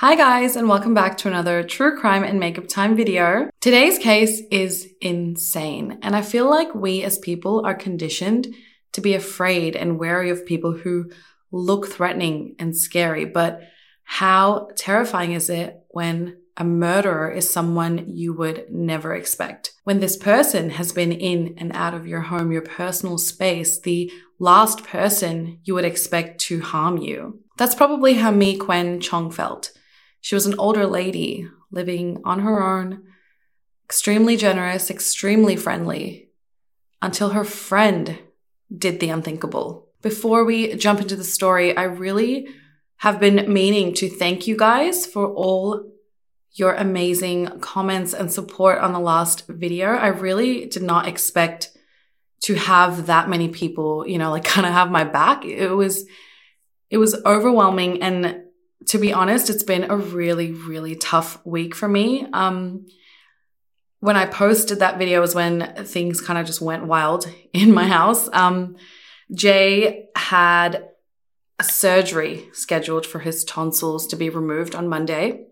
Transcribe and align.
Hi 0.00 0.14
guys 0.14 0.54
and 0.54 0.68
welcome 0.68 0.94
back 0.94 1.16
to 1.18 1.28
another 1.28 1.64
true 1.64 1.98
crime 1.98 2.22
and 2.22 2.38
makeup 2.38 2.68
time 2.68 2.94
video. 2.94 3.50
Today's 3.60 3.98
case 3.98 4.42
is 4.48 4.86
insane 5.00 5.98
and 6.02 6.14
I 6.14 6.22
feel 6.22 6.48
like 6.48 6.72
we 6.72 7.02
as 7.02 7.18
people 7.18 7.66
are 7.66 7.74
conditioned 7.74 8.46
to 8.92 9.00
be 9.00 9.14
afraid 9.14 9.74
and 9.74 9.98
wary 9.98 10.30
of 10.30 10.46
people 10.46 10.70
who 10.70 11.10
look 11.50 11.88
threatening 11.88 12.54
and 12.60 12.76
scary, 12.76 13.24
but 13.24 13.60
how 14.04 14.68
terrifying 14.76 15.32
is 15.32 15.50
it 15.50 15.80
when 15.88 16.36
a 16.56 16.62
murderer 16.62 17.28
is 17.32 17.52
someone 17.52 18.04
you 18.06 18.32
would 18.34 18.70
never 18.70 19.16
expect. 19.16 19.72
When 19.82 19.98
this 19.98 20.16
person 20.16 20.70
has 20.70 20.92
been 20.92 21.10
in 21.10 21.56
and 21.58 21.72
out 21.74 21.94
of 21.94 22.06
your 22.06 22.20
home, 22.20 22.52
your 22.52 22.62
personal 22.62 23.18
space, 23.18 23.80
the 23.80 24.12
last 24.38 24.84
person 24.84 25.58
you 25.64 25.74
would 25.74 25.84
expect 25.84 26.40
to 26.42 26.60
harm 26.60 26.98
you. 26.98 27.40
That's 27.56 27.74
probably 27.74 28.14
how 28.14 28.30
Mee 28.30 28.56
Kuen 28.56 29.00
Chong 29.00 29.32
felt. 29.32 29.72
She 30.20 30.34
was 30.34 30.46
an 30.46 30.58
older 30.58 30.86
lady 30.86 31.48
living 31.70 32.20
on 32.24 32.40
her 32.40 32.62
own, 32.62 33.02
extremely 33.84 34.36
generous, 34.36 34.90
extremely 34.90 35.56
friendly, 35.56 36.30
until 37.00 37.30
her 37.30 37.44
friend 37.44 38.18
did 38.76 39.00
the 39.00 39.10
unthinkable. 39.10 39.88
Before 40.02 40.44
we 40.44 40.74
jump 40.74 41.00
into 41.00 41.16
the 41.16 41.24
story, 41.24 41.76
I 41.76 41.84
really 41.84 42.48
have 42.98 43.20
been 43.20 43.52
meaning 43.52 43.94
to 43.94 44.08
thank 44.08 44.46
you 44.46 44.56
guys 44.56 45.06
for 45.06 45.26
all 45.26 45.92
your 46.52 46.74
amazing 46.74 47.60
comments 47.60 48.12
and 48.12 48.32
support 48.32 48.78
on 48.78 48.92
the 48.92 48.98
last 48.98 49.46
video. 49.46 49.88
I 49.88 50.08
really 50.08 50.66
did 50.66 50.82
not 50.82 51.06
expect 51.06 51.70
to 52.42 52.54
have 52.54 53.06
that 53.06 53.28
many 53.28 53.48
people, 53.48 54.06
you 54.06 54.18
know, 54.18 54.30
like 54.30 54.44
kind 54.56 54.66
of 54.66 54.72
have 54.72 54.90
my 54.90 55.04
back. 55.04 55.44
It 55.44 55.70
was, 55.70 56.04
it 56.90 56.98
was 56.98 57.14
overwhelming 57.24 58.02
and 58.02 58.42
to 58.86 58.98
be 58.98 59.12
honest, 59.12 59.50
it's 59.50 59.62
been 59.62 59.90
a 59.90 59.96
really, 59.96 60.52
really 60.52 60.96
tough 60.96 61.44
week 61.44 61.74
for 61.74 61.88
me. 61.88 62.26
Um, 62.32 62.86
when 64.00 64.16
I 64.16 64.26
posted 64.26 64.78
that 64.78 64.98
video 64.98 65.20
was 65.20 65.34
when 65.34 65.84
things 65.84 66.20
kind 66.20 66.38
of 66.38 66.46
just 66.46 66.60
went 66.60 66.86
wild 66.86 67.30
in 67.52 67.72
my 67.72 67.86
house. 67.86 68.28
Um, 68.32 68.76
Jay 69.34 70.08
had 70.16 70.88
a 71.58 71.64
surgery 71.64 72.48
scheduled 72.52 73.04
for 73.04 73.18
his 73.18 73.44
tonsils 73.44 74.06
to 74.06 74.16
be 74.16 74.30
removed 74.30 74.74
on 74.74 74.88
Monday. 74.88 75.46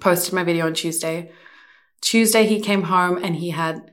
Posted 0.00 0.34
my 0.34 0.42
video 0.42 0.66
on 0.66 0.74
Tuesday. 0.74 1.30
Tuesday, 2.00 2.46
he 2.46 2.60
came 2.60 2.82
home 2.82 3.22
and 3.22 3.36
he 3.36 3.50
had 3.50 3.92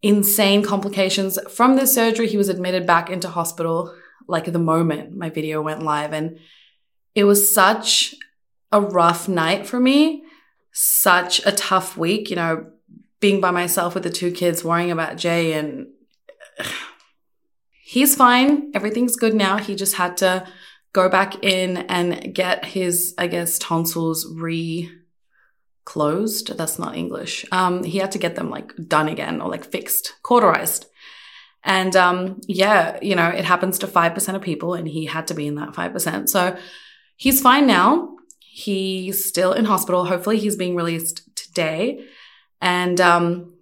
insane 0.00 0.62
complications 0.62 1.38
from 1.50 1.76
the 1.76 1.86
surgery. 1.86 2.28
He 2.28 2.36
was 2.36 2.48
admitted 2.48 2.86
back 2.86 3.10
into 3.10 3.28
hospital 3.28 3.94
like 4.28 4.44
the 4.44 4.58
moment 4.58 5.16
my 5.16 5.28
video 5.28 5.60
went 5.60 5.82
live. 5.82 6.12
And 6.12 6.38
it 7.14 7.24
was 7.24 7.52
such 7.52 8.14
a 8.72 8.80
rough 8.80 9.28
night 9.28 9.66
for 9.66 9.78
me, 9.78 10.24
such 10.72 11.44
a 11.46 11.52
tough 11.52 11.96
week, 11.96 12.30
you 12.30 12.36
know, 12.36 12.66
being 13.20 13.40
by 13.40 13.50
myself 13.50 13.94
with 13.94 14.02
the 14.02 14.10
two 14.10 14.32
kids, 14.32 14.64
worrying 14.64 14.90
about 14.90 15.16
Jay 15.16 15.52
and 15.52 15.86
he's 17.82 18.16
fine. 18.16 18.72
Everything's 18.74 19.16
good 19.16 19.34
now. 19.34 19.58
He 19.58 19.74
just 19.74 19.94
had 19.94 20.16
to 20.18 20.46
go 20.92 21.08
back 21.08 21.44
in 21.44 21.78
and 21.88 22.34
get 22.34 22.64
his, 22.64 23.14
I 23.16 23.26
guess, 23.26 23.58
tonsils 23.58 24.26
re 24.34 24.90
closed. 25.84 26.56
That's 26.56 26.78
not 26.78 26.96
English. 26.96 27.44
Um, 27.52 27.84
he 27.84 27.98
had 27.98 28.12
to 28.12 28.18
get 28.18 28.36
them 28.36 28.50
like 28.50 28.72
done 28.88 29.08
again 29.08 29.40
or 29.40 29.48
like 29.48 29.64
fixed, 29.64 30.14
cauterized. 30.22 30.86
And 31.62 31.94
um, 31.96 32.40
yeah, 32.46 32.98
you 33.00 33.14
know, 33.14 33.28
it 33.28 33.44
happens 33.44 33.78
to 33.78 33.86
5% 33.86 34.34
of 34.34 34.42
people 34.42 34.74
and 34.74 34.86
he 34.88 35.06
had 35.06 35.28
to 35.28 35.34
be 35.34 35.46
in 35.46 35.54
that 35.56 35.72
5%. 35.72 36.28
So 36.28 36.56
He's 37.16 37.40
fine 37.40 37.66
now. 37.66 38.16
He's 38.40 39.24
still 39.24 39.52
in 39.52 39.64
hospital. 39.64 40.04
Hopefully, 40.04 40.38
he's 40.38 40.56
being 40.56 40.76
released 40.76 41.34
today. 41.36 42.04
And 42.60 43.00
um, 43.00 43.54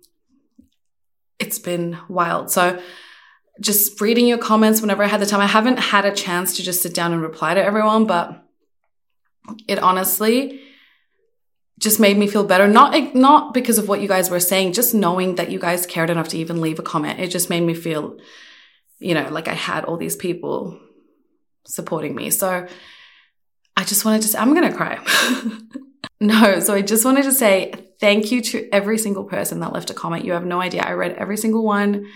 it's 1.39 1.59
been 1.59 1.99
wild. 2.09 2.51
So, 2.51 2.81
just 3.61 4.01
reading 4.01 4.27
your 4.27 4.39
comments 4.39 4.81
whenever 4.81 5.03
I 5.03 5.07
had 5.07 5.21
the 5.21 5.27
time. 5.27 5.41
I 5.41 5.47
haven't 5.47 5.79
had 5.79 6.05
a 6.05 6.15
chance 6.15 6.57
to 6.57 6.63
just 6.63 6.83
sit 6.83 6.95
down 6.95 7.13
and 7.13 7.23
reply 7.23 7.55
to 7.55 7.63
everyone, 7.63 8.07
but 8.07 8.43
it 9.69 9.79
honestly 9.79 10.61
just 11.79 11.99
made 11.99 12.17
me 12.17 12.29
feel 12.29 12.45
better. 12.45 12.69
Not 12.69 13.15
not 13.15 13.53
because 13.53 13.79
of 13.79 13.89
what 13.89 14.01
you 14.01 14.09
guys 14.09 14.31
were 14.31 14.41
saying, 14.41 14.73
just 14.73 14.95
knowing 14.95 15.35
that 15.35 15.51
you 15.51 15.59
guys 15.59 15.85
cared 15.85 16.11
enough 16.11 16.29
to 16.29 16.39
even 16.39 16.61
leave 16.61 16.79
a 16.79 16.83
comment. 16.83 17.21
It 17.21 17.29
just 17.29 17.51
made 17.51 17.63
me 17.63 17.75
feel, 17.75 18.19
you 18.99 19.15
know, 19.15 19.29
like 19.31 19.49
I 19.49 19.55
had 19.55 19.85
all 19.85 19.97
these 19.97 20.17
people 20.17 20.79
supporting 21.65 22.15
me. 22.15 22.31
So 22.31 22.67
I 23.77 23.85
just 23.85 24.05
wanted 24.05 24.23
to 24.23 24.29
say, 24.29 24.39
I'm 24.39 24.55
going 24.55 24.71
to 24.71 24.77
cry. 24.77 24.99
no, 26.21 26.61
so 26.61 26.75
I 26.75 26.83
just 26.83 27.05
wanted 27.05 27.25
to 27.25 27.33
say 27.33 27.73
thank 28.01 28.31
you 28.31 28.43
to 28.43 28.69
every 28.73 28.99
single 28.99 29.25
person 29.25 29.61
that 29.61 29.73
left 29.73 29.91
a 29.91 29.95
comment. 29.95 30.25
You 30.25 30.33
have 30.33 30.45
no 30.45 30.61
idea. 30.61 30.83
I 30.83 30.93
read 30.93 31.13
every 31.13 31.37
single 31.37 31.65
one. 31.65 32.07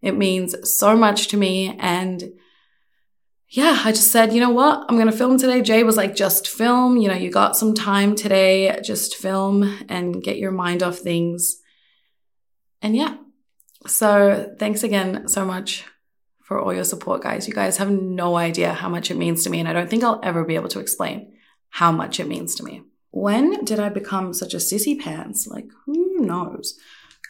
It 0.00 0.16
means 0.16 0.54
so 0.76 0.96
much 0.96 1.28
to 1.28 1.36
me. 1.36 1.76
And 1.78 2.22
yeah, 3.48 3.82
I 3.84 3.92
just 3.92 4.10
said, 4.10 4.32
you 4.32 4.40
know 4.40 4.50
what? 4.50 4.84
I'm 4.88 4.96
going 4.96 5.10
to 5.10 5.16
film 5.16 5.38
today. 5.38 5.60
Jay 5.60 5.82
was 5.82 5.96
like, 5.96 6.14
just 6.14 6.48
film. 6.48 6.96
You 6.96 7.08
know, 7.08 7.14
you 7.14 7.30
got 7.30 7.56
some 7.56 7.74
time 7.74 8.14
today. 8.14 8.80
Just 8.82 9.16
film 9.16 9.78
and 9.88 10.22
get 10.22 10.38
your 10.38 10.52
mind 10.52 10.82
off 10.82 10.98
things. 10.98 11.58
And 12.80 12.96
yeah. 12.96 13.16
So 13.86 14.54
thanks 14.58 14.82
again 14.82 15.28
so 15.28 15.44
much 15.44 15.84
for 16.52 16.60
all 16.60 16.74
your 16.74 16.84
support, 16.84 17.22
guys. 17.22 17.48
You 17.48 17.54
guys 17.54 17.78
have 17.78 17.90
no 17.90 18.36
idea 18.36 18.74
how 18.74 18.88
much 18.88 19.10
it 19.10 19.16
means 19.16 19.42
to 19.44 19.50
me, 19.50 19.58
and 19.58 19.68
I 19.68 19.72
don't 19.72 19.88
think 19.88 20.04
I'll 20.04 20.20
ever 20.22 20.44
be 20.44 20.54
able 20.54 20.68
to 20.68 20.80
explain 20.80 21.32
how 21.70 21.90
much 21.90 22.20
it 22.20 22.28
means 22.28 22.54
to 22.56 22.62
me. 22.62 22.82
When 23.10 23.64
did 23.64 23.80
I 23.80 23.88
become 23.88 24.34
such 24.34 24.52
a 24.52 24.58
sissy 24.58 24.98
pants? 24.98 25.46
Like, 25.46 25.68
who 25.86 26.18
knows? 26.20 26.78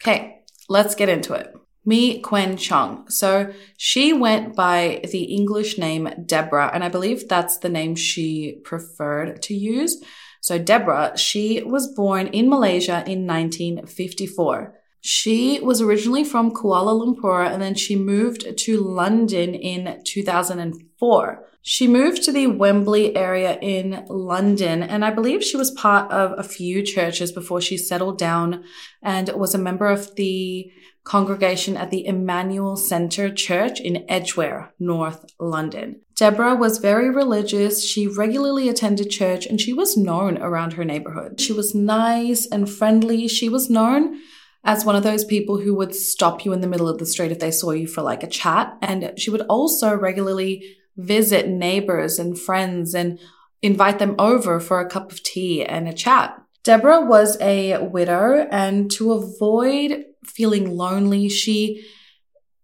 Okay, 0.01 0.41
let's 0.67 0.95
get 0.95 1.07
into 1.07 1.33
it. 1.33 1.53
Mee 1.85 2.21
Kuen 2.21 2.57
Chong. 2.57 3.09
So 3.09 3.53
she 3.77 4.13
went 4.13 4.55
by 4.55 5.01
the 5.11 5.23
English 5.23 5.77
name 5.77 6.09
Deborah, 6.25 6.71
and 6.73 6.83
I 6.83 6.89
believe 6.89 7.29
that's 7.29 7.57
the 7.59 7.69
name 7.69 7.95
she 7.95 8.59
preferred 8.65 9.41
to 9.43 9.53
use. 9.53 10.03
So 10.41 10.57
Deborah, 10.59 11.17
she 11.17 11.63
was 11.63 11.93
born 11.93 12.27
in 12.27 12.49
Malaysia 12.49 13.03
in 13.07 13.25
1954. 13.25 14.75
She 15.05 15.59
was 15.59 15.81
originally 15.81 16.23
from 16.23 16.51
Kuala 16.51 16.93
Lumpur 16.93 17.45
and 17.45 17.61
then 17.61 17.75
she 17.75 17.97
moved 17.97 18.57
to 18.57 18.77
London 18.81 19.53
in 19.53 20.01
2004. 20.05 21.45
She 21.61 21.87
moved 21.89 22.23
to 22.23 22.31
the 22.31 22.47
Wembley 22.47 23.13
area 23.15 23.57
in 23.61 24.05
London, 24.09 24.83
and 24.83 25.03
I 25.03 25.11
believe 25.11 25.43
she 25.43 25.55
was 25.55 25.71
part 25.71 26.11
of 26.11 26.37
a 26.37 26.43
few 26.43 26.83
churches 26.83 27.31
before 27.31 27.61
she 27.61 27.77
settled 27.77 28.17
down 28.17 28.63
and 29.01 29.29
was 29.29 29.53
a 29.53 29.57
member 29.57 29.87
of 29.87 30.15
the 30.15 30.71
congregation 31.03 31.75
at 31.75 31.91
the 31.91 32.05
Emmanuel 32.05 32.77
Centre 32.77 33.29
Church 33.29 33.81
in 33.81 34.05
Edgware, 34.09 34.73
North 34.79 35.25
London. 35.37 36.01
Deborah 36.15 36.55
was 36.55 36.77
very 36.77 37.09
religious. 37.09 37.85
She 37.85 38.07
regularly 38.07 38.69
attended 38.69 39.09
church 39.09 39.45
and 39.45 39.59
she 39.59 39.73
was 39.73 39.97
known 39.97 40.37
around 40.37 40.73
her 40.73 40.85
neighborhood. 40.85 41.41
She 41.41 41.51
was 41.51 41.75
nice 41.75 42.45
and 42.45 42.69
friendly. 42.69 43.27
She 43.27 43.49
was 43.49 43.69
known 43.69 44.21
as 44.63 44.85
one 44.85 44.95
of 44.95 45.03
those 45.03 45.25
people 45.25 45.59
who 45.59 45.75
would 45.75 45.93
stop 45.93 46.45
you 46.45 46.53
in 46.53 46.61
the 46.61 46.67
middle 46.67 46.87
of 46.87 46.97
the 46.97 47.05
street 47.05 47.31
if 47.31 47.39
they 47.39 47.51
saw 47.51 47.71
you 47.71 47.87
for 47.87 48.01
like 48.01 48.23
a 48.23 48.27
chat. 48.27 48.77
And 48.81 49.13
she 49.17 49.29
would 49.29 49.41
also 49.41 49.93
regularly 49.95 50.77
visit 50.95 51.47
neighbors 51.47 52.19
and 52.19 52.39
friends 52.39 52.93
and 52.93 53.19
invite 53.61 53.99
them 53.99 54.15
over 54.19 54.59
for 54.59 54.79
a 54.79 54.89
cup 54.89 55.11
of 55.11 55.23
tea 55.23 55.65
and 55.65 55.87
a 55.87 55.93
chat. 55.93 56.39
Deborah 56.63 57.05
was 57.05 57.37
a 57.41 57.77
widow, 57.77 58.47
and 58.49 58.89
to 58.91 59.11
avoid 59.11 60.05
feeling 60.25 60.77
lonely, 60.77 61.27
she 61.27 61.85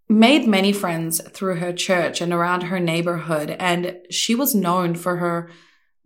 made 0.07 0.47
many 0.47 0.71
friends 0.71 1.21
through 1.31 1.55
her 1.55 1.73
church 1.73 2.21
and 2.21 2.31
around 2.31 2.61
her 2.63 2.79
neighborhood, 2.79 3.55
and 3.59 3.97
she 4.09 4.35
was 4.35 4.55
known 4.55 4.95
for 4.95 5.17
her 5.17 5.51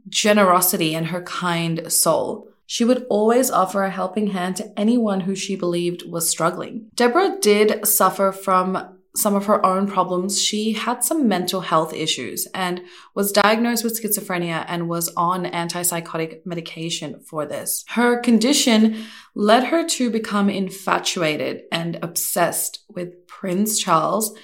generosity 0.09 0.95
and 0.95 1.07
her 1.07 1.21
kind 1.21 1.91
soul. 1.91 2.49
She 2.73 2.85
would 2.85 3.05
always 3.07 3.51
offer 3.51 3.83
a 3.83 3.91
helping 3.91 4.31
hand 4.31 4.55
to 4.55 4.73
anyone 4.75 5.19
who 5.19 5.35
she 5.35 5.55
believed 5.55 6.09
was 6.09 6.27
struggling. 6.27 6.87
Deborah 6.95 7.37
did 7.39 7.85
suffer 7.85 8.31
from 8.31 8.97
some 9.15 9.35
of 9.35 9.45
her 9.45 9.63
own 9.63 9.85
problems. 9.85 10.41
She 10.41 10.73
had 10.73 11.03
some 11.03 11.27
mental 11.27 11.61
health 11.61 11.93
issues 11.93 12.47
and 12.51 12.81
was 13.13 13.31
diagnosed 13.31 13.83
with 13.83 14.01
schizophrenia 14.01 14.65
and 14.67 14.89
was 14.89 15.09
on 15.15 15.45
antipsychotic 15.45 16.47
medication 16.47 17.19
for 17.19 17.45
this. 17.45 17.85
Her 17.89 18.19
condition 18.19 19.05
led 19.35 19.65
her 19.65 19.87
to 19.89 20.09
become 20.09 20.49
infatuated 20.49 21.65
and 21.71 21.99
obsessed 22.01 22.85
with 22.89 23.27
Prince 23.27 23.77
Charles. 23.77 24.35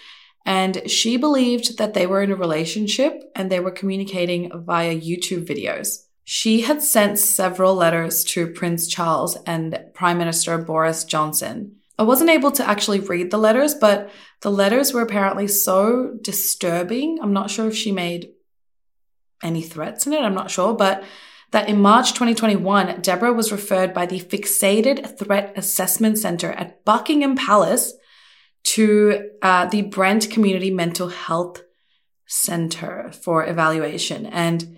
And 0.46 0.88
she 0.88 1.18
believed 1.18 1.80
that 1.80 1.96
they 1.96 2.06
were 2.06 2.22
in 2.22 2.32
a 2.32 2.36
relationship 2.36 3.24
and 3.36 3.50
they 3.50 3.60
were 3.60 3.72
communicating 3.72 4.52
via 4.54 4.96
YouTube 4.96 5.48
videos. 5.48 6.04
She 6.32 6.62
had 6.62 6.84
sent 6.84 7.18
several 7.18 7.74
letters 7.74 8.24
to 8.26 8.46
Prince 8.46 8.88
Charles 8.88 9.36
and 9.48 9.84
Prime 9.96 10.20
Minister 10.20 10.60
Boris 10.60 11.04
Johnson. 11.04 11.78
I 11.98 12.04
wasn't 12.04 12.30
able 12.30 12.52
to 12.52 12.70
actually 12.70 13.00
read 13.00 13.32
the 13.32 13.40
letters, 13.40 13.74
but 13.74 14.12
the 14.42 14.52
letters 14.52 14.94
were 14.94 15.02
apparently 15.02 15.48
so 15.48 16.20
disturbing. 16.22 17.18
I'm 17.20 17.34
not 17.34 17.50
sure 17.50 17.68
if 17.68 17.76
she 17.76 17.92
made 17.92 18.30
any 19.42 19.64
threats 19.64 20.06
in 20.06 20.14
it, 20.14 20.22
I'm 20.22 20.36
not 20.36 20.52
sure, 20.52 20.76
but 20.76 21.04
that 21.50 21.68
in 21.68 21.82
March 21.82 22.10
2021, 22.10 23.02
Deborah 23.02 23.34
was 23.34 23.52
referred 23.52 23.92
by 23.92 24.06
the 24.06 24.20
Fixated 24.20 25.18
Threat 25.18 25.54
Assessment 25.56 26.20
Center 26.20 26.52
at 26.52 26.86
Buckingham 26.86 27.38
Palace 27.38 27.96
to 28.66 29.32
uh, 29.42 29.66
the 29.66 29.82
Brent 29.82 30.30
Community 30.30 30.70
Mental 30.70 31.08
Health 31.08 31.64
Center 32.28 33.12
for 33.12 33.48
evaluation. 33.48 34.28
And 34.28 34.76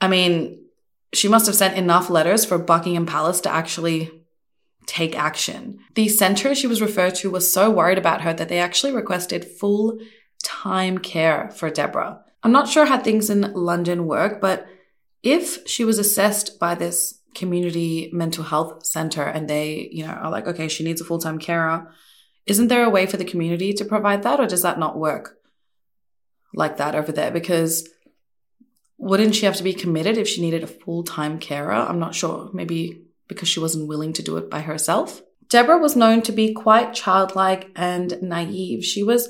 I 0.00 0.08
mean, 0.08 0.64
she 1.12 1.28
must 1.28 1.46
have 1.46 1.54
sent 1.54 1.76
enough 1.76 2.10
letters 2.10 2.44
for 2.44 2.58
Buckingham 2.58 3.06
Palace 3.06 3.40
to 3.42 3.52
actually 3.52 4.10
take 4.86 5.18
action. 5.18 5.80
The 5.94 6.08
center 6.08 6.54
she 6.54 6.66
was 6.66 6.80
referred 6.80 7.14
to 7.16 7.30
was 7.30 7.52
so 7.52 7.70
worried 7.70 7.98
about 7.98 8.22
her 8.22 8.32
that 8.32 8.48
they 8.48 8.58
actually 8.58 8.92
requested 8.92 9.44
full 9.44 9.98
time 10.42 10.98
care 10.98 11.50
for 11.50 11.70
Deborah. 11.70 12.20
I'm 12.42 12.52
not 12.52 12.68
sure 12.68 12.86
how 12.86 12.98
things 12.98 13.30
in 13.30 13.52
London 13.52 14.06
work, 14.06 14.40
but 14.40 14.66
if 15.22 15.66
she 15.68 15.84
was 15.84 15.98
assessed 15.98 16.58
by 16.58 16.74
this 16.74 17.20
community 17.34 18.10
mental 18.12 18.44
health 18.44 18.86
center 18.86 19.22
and 19.22 19.48
they, 19.48 19.88
you 19.92 20.06
know, 20.06 20.12
are 20.12 20.30
like, 20.30 20.46
okay, 20.46 20.68
she 20.68 20.84
needs 20.84 21.00
a 21.00 21.04
full 21.04 21.18
time 21.18 21.38
carer, 21.38 21.90
isn't 22.46 22.68
there 22.68 22.84
a 22.84 22.90
way 22.90 23.06
for 23.06 23.16
the 23.16 23.24
community 23.24 23.72
to 23.74 23.84
provide 23.84 24.22
that 24.22 24.40
or 24.40 24.46
does 24.46 24.62
that 24.62 24.78
not 24.78 24.98
work 24.98 25.38
like 26.54 26.78
that 26.78 26.94
over 26.94 27.12
there? 27.12 27.30
Because 27.30 27.88
wouldn't 28.98 29.36
she 29.36 29.46
have 29.46 29.56
to 29.56 29.62
be 29.62 29.72
committed 29.72 30.18
if 30.18 30.28
she 30.28 30.40
needed 30.40 30.64
a 30.64 30.68
full 30.68 31.04
time 31.04 31.38
carer? 31.38 31.72
I'm 31.72 32.00
not 32.00 32.14
sure. 32.14 32.50
Maybe 32.52 33.04
because 33.28 33.48
she 33.48 33.60
wasn't 33.60 33.88
willing 33.88 34.12
to 34.14 34.22
do 34.22 34.36
it 34.36 34.50
by 34.50 34.60
herself. 34.60 35.22
Deborah 35.48 35.78
was 35.78 35.96
known 35.96 36.22
to 36.22 36.32
be 36.32 36.52
quite 36.52 36.94
childlike 36.94 37.70
and 37.76 38.20
naive. 38.20 38.84
She 38.84 39.02
was 39.02 39.28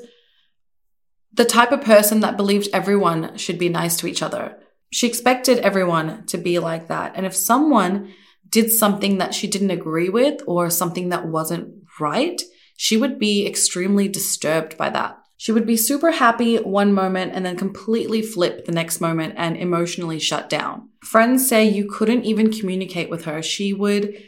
the 1.32 1.44
type 1.44 1.70
of 1.70 1.82
person 1.82 2.20
that 2.20 2.37
believed 2.37 2.69
everyone 2.73 3.37
should 3.37 3.59
be 3.59 3.69
nice 3.69 3.97
to 3.99 4.06
each 4.06 4.23
other. 4.23 4.59
She 4.91 5.06
expected 5.06 5.59
everyone 5.59 6.26
to 6.26 6.38
be 6.38 6.59
like 6.59 6.88
that. 6.88 7.12
And 7.14 7.26
if 7.26 7.35
someone 7.37 8.12
did 8.49 8.73
something 8.73 9.19
that 9.19 9.35
she 9.35 9.47
didn't 9.47 9.71
agree 9.71 10.09
with 10.09 10.41
or 10.47 10.71
something 10.71 11.11
that 11.11 11.26
wasn't 11.26 11.75
right, 12.00 12.41
she 12.76 12.97
would 12.97 13.19
be 13.19 13.47
extremely 13.47 14.09
disturbed 14.09 14.79
by 14.79 14.88
that. 14.91 15.19
She 15.38 15.52
would 15.52 15.67
be 15.67 15.76
super 15.76 16.11
happy 16.11 16.56
one 16.56 16.93
moment 16.93 17.32
and 17.32 17.46
then 17.46 17.56
completely 17.56 18.23
flip 18.23 18.64
the 18.64 18.73
next 18.73 19.00
moment 19.00 19.35
and 19.37 19.56
emotionally 19.56 20.19
shut 20.19 20.50
down. 20.50 20.88
Friends 21.00 21.49
say 21.49 21.64
you 21.64 21.88
couldn't 21.88 22.25
even 22.25 22.52
communicate 22.52 23.08
with 23.08 23.25
her. 23.25 23.40
She 23.40 23.73
would 23.73 24.20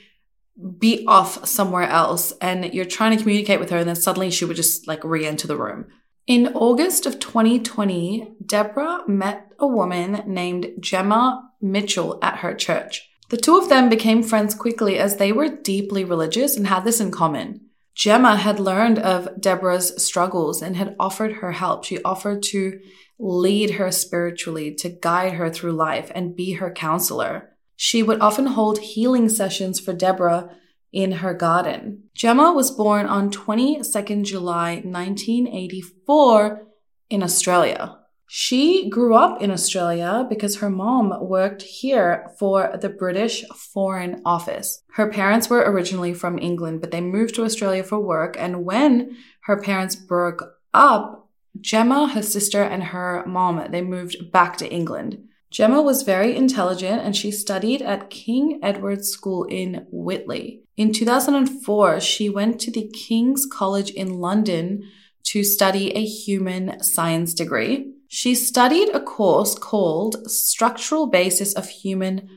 be 0.79 1.05
off 1.09 1.49
somewhere 1.49 1.89
else 1.89 2.33
and 2.41 2.73
you're 2.73 2.85
trying 2.85 3.17
to 3.17 3.23
communicate 3.23 3.59
with 3.59 3.71
her 3.71 3.79
and 3.79 3.89
then 3.89 3.97
suddenly 3.97 4.31
she 4.31 4.45
would 4.45 4.57
just 4.57 4.87
like 4.87 5.03
re-enter 5.03 5.49
the 5.49 5.57
room. 5.57 5.87
In 6.29 6.53
August 6.55 7.07
of 7.07 7.19
2020, 7.19 8.37
Deborah 8.47 9.03
met 9.09 9.51
a 9.59 9.67
woman 9.67 10.23
named 10.27 10.69
Jemma 10.79 11.43
Mitchell 11.61 12.21
at 12.23 12.39
her 12.39 12.55
church. 12.55 13.11
The 13.31 13.37
two 13.37 13.59
of 13.59 13.69
them 13.69 13.89
became 13.89 14.23
friends 14.23 14.55
quickly 14.55 14.97
as 14.97 15.17
they 15.17 15.33
were 15.33 15.49
deeply 15.49 16.05
religious 16.05 16.57
and 16.57 16.69
had 16.69 16.85
this 16.85 17.01
in 17.01 17.11
common. 17.11 17.70
Jemma 18.01 18.39
had 18.39 18.59
learned 18.59 18.99
of 18.99 19.29
Deborah's 19.39 20.03
struggles 20.03 20.63
and 20.63 20.75
had 20.75 20.97
offered 20.99 21.35
her 21.35 21.53
help. 21.53 21.85
She 21.85 22.03
offered 22.03 22.43
to 22.45 22.81
lead 23.19 23.73
her 23.73 23.93
spiritually, 23.93 24.75
to 24.77 24.89
guide 24.89 25.35
her 25.35 25.51
through 25.51 25.73
life 25.73 26.11
and 26.15 26.35
be 26.35 26.55
her 26.55 26.71
counselor. 26.71 27.51
She 27.77 28.03
would 28.03 28.19
often 28.21 28.47
hold 28.47 28.79
healing 28.79 29.29
sessions 29.29 29.79
for 29.79 29.93
Deborah 29.93 30.57
in 30.95 31.13
her 31.13 31.35
garden. 31.35 32.05
Jemma 32.17 32.55
was 32.55 32.71
born 32.71 33.05
on 33.05 33.31
22nd 33.31 34.25
July 34.25 34.77
1984 34.77 36.67
in 37.11 37.23
Australia. 37.23 38.00
She 38.33 38.89
grew 38.89 39.17
up 39.17 39.43
in 39.43 39.51
Australia 39.51 40.25
because 40.29 40.59
her 40.59 40.71
mom 40.71 41.13
worked 41.21 41.63
here 41.63 42.31
for 42.39 42.79
the 42.81 42.89
British 42.89 43.43
Foreign 43.49 44.23
Office. 44.25 44.85
Her 44.93 45.11
parents 45.11 45.51
were 45.51 45.69
originally 45.69 46.15
from 46.15 46.39
England, 46.39 46.81
but 46.81 46.93
they 46.93 47.01
moved 47.01 47.35
to 47.35 47.45
Australia 47.45 47.83
for 47.83 47.99
work. 47.99 48.37
And 48.39 48.65
when 48.65 49.17
her 49.47 49.61
parents 49.61 49.97
broke 49.97 50.45
up, 50.73 51.29
Jemma, 51.61 52.13
her 52.13 52.23
sister, 52.23 52.63
and 52.63 52.85
her 52.85 53.25
mom, 53.27 53.67
they 53.73 53.83
moved 53.83 54.31
back 54.31 54.57
to 54.59 54.73
England. 54.73 55.19
Jemma 55.53 55.83
was 55.83 56.05
very 56.05 56.37
intelligent 56.37 57.03
and 57.03 57.17
she 57.17 57.33
studied 57.33 57.83
at 57.83 58.11
King 58.11 58.61
Edward's 58.63 59.09
School 59.09 59.43
in 59.43 59.89
Witley. 59.93 60.61
In 60.77 60.93
2004, 60.93 61.99
she 61.99 62.31
went 62.31 62.61
to 62.61 62.71
the 62.71 62.89
King's 62.91 63.45
College 63.45 63.91
in 63.91 64.21
London 64.21 64.89
to 65.25 65.43
study 65.43 65.91
a 65.97 66.05
human 66.05 66.81
science 66.81 67.35
degree. 67.35 67.93
She 68.13 68.35
studied 68.35 68.89
a 68.89 68.99
course 68.99 69.55
called 69.55 70.29
Structural 70.29 71.07
Basis 71.07 71.55
of 71.55 71.69
Human 71.69 72.29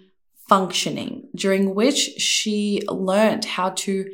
Functioning, 0.48 1.30
during 1.34 1.74
which 1.74 1.98
she 1.98 2.84
learned 2.88 3.44
how 3.44 3.70
to 3.70 4.06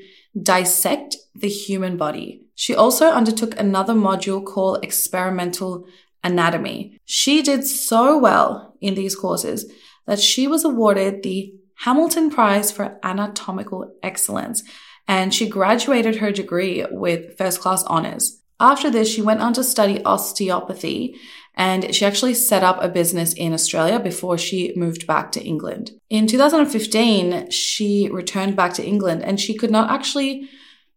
dissect 0.41 1.17
the 1.35 1.49
human 1.49 1.97
body. 1.97 2.45
She 2.55 2.73
also 2.73 3.09
undertook 3.09 3.59
another 3.59 3.93
module 3.93 4.43
called 4.43 4.85
Experimental 4.85 5.85
Anatomy. 6.23 6.97
She 7.03 7.41
did 7.41 7.65
so 7.65 8.17
well 8.17 8.77
in 8.79 8.95
these 8.95 9.17
courses 9.17 9.69
that 10.07 10.19
she 10.19 10.47
was 10.47 10.63
awarded 10.63 11.23
the 11.23 11.53
Hamilton 11.83 12.29
Prize 12.29 12.71
for 12.71 12.97
Anatomical 13.03 13.93
Excellence 14.01 14.63
and 15.09 15.33
she 15.33 15.49
graduated 15.49 16.17
her 16.17 16.31
degree 16.31 16.85
with 16.89 17.37
first 17.37 17.59
class 17.59 17.83
honors. 17.83 18.39
After 18.59 18.89
this, 18.89 19.09
she 19.09 19.21
went 19.21 19.41
on 19.41 19.53
to 19.53 19.63
study 19.63 20.03
osteopathy 20.03 21.17
and 21.59 21.93
she 21.93 22.05
actually 22.05 22.33
set 22.33 22.63
up 22.63 22.81
a 22.81 22.87
business 22.87 23.33
in 23.33 23.51
Australia 23.51 23.99
before 23.99 24.37
she 24.37 24.71
moved 24.77 25.05
back 25.05 25.29
to 25.33 25.43
England. 25.43 25.91
In 26.09 26.25
2015, 26.25 27.51
she 27.51 28.09
returned 28.09 28.55
back 28.55 28.73
to 28.75 28.85
England 28.85 29.23
and 29.23 29.41
she 29.41 29.57
could 29.57 29.69
not 29.69 29.91
actually 29.91 30.49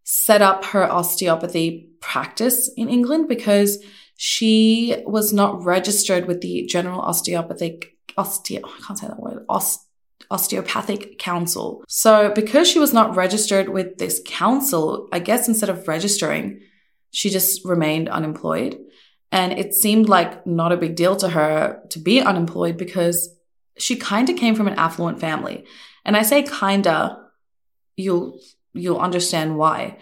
set 0.05 0.41
up 0.41 0.63
her 0.65 0.89
osteopathy 0.89 1.89
practice 1.99 2.71
in 2.77 2.87
England 2.87 3.27
because 3.27 3.83
she 4.15 4.95
was 5.05 5.33
not 5.33 5.61
registered 5.65 6.27
with 6.27 6.39
the 6.39 6.65
General 6.65 7.01
Osteopathic 7.01 7.97
Osteo 8.17 8.61
I 8.63 8.85
can't 8.87 8.97
say 8.97 9.07
that 9.07 9.19
word 9.19 9.45
Osteopathic 10.29 11.19
Council. 11.19 11.83
So 11.89 12.31
because 12.33 12.69
she 12.69 12.79
was 12.79 12.93
not 12.93 13.17
registered 13.17 13.67
with 13.67 13.97
this 13.97 14.21
council, 14.25 15.09
I 15.11 15.19
guess 15.19 15.49
instead 15.49 15.69
of 15.69 15.89
registering, 15.89 16.61
she 17.11 17.29
just 17.29 17.65
remained 17.65 18.07
unemployed. 18.07 18.77
And 19.33 19.51
it 19.53 19.73
seemed 19.73 20.07
like 20.07 20.45
not 20.45 20.71
a 20.71 20.77
big 20.77 20.95
deal 20.95 21.15
to 21.15 21.29
her 21.29 21.81
to 21.89 21.99
be 21.99 22.21
unemployed 22.21 22.77
because 22.77 23.35
she 23.79 23.95
kind 23.95 24.29
of 24.29 24.37
came 24.37 24.53
from 24.53 24.67
an 24.67 24.77
affluent 24.77 25.19
family. 25.19 25.65
And 26.05 26.15
I 26.15 26.21
say 26.21 26.43
kinda, 26.43 27.17
you'll 27.97 28.39
you'll 28.73 28.99
understand 28.99 29.57
why. 29.57 29.97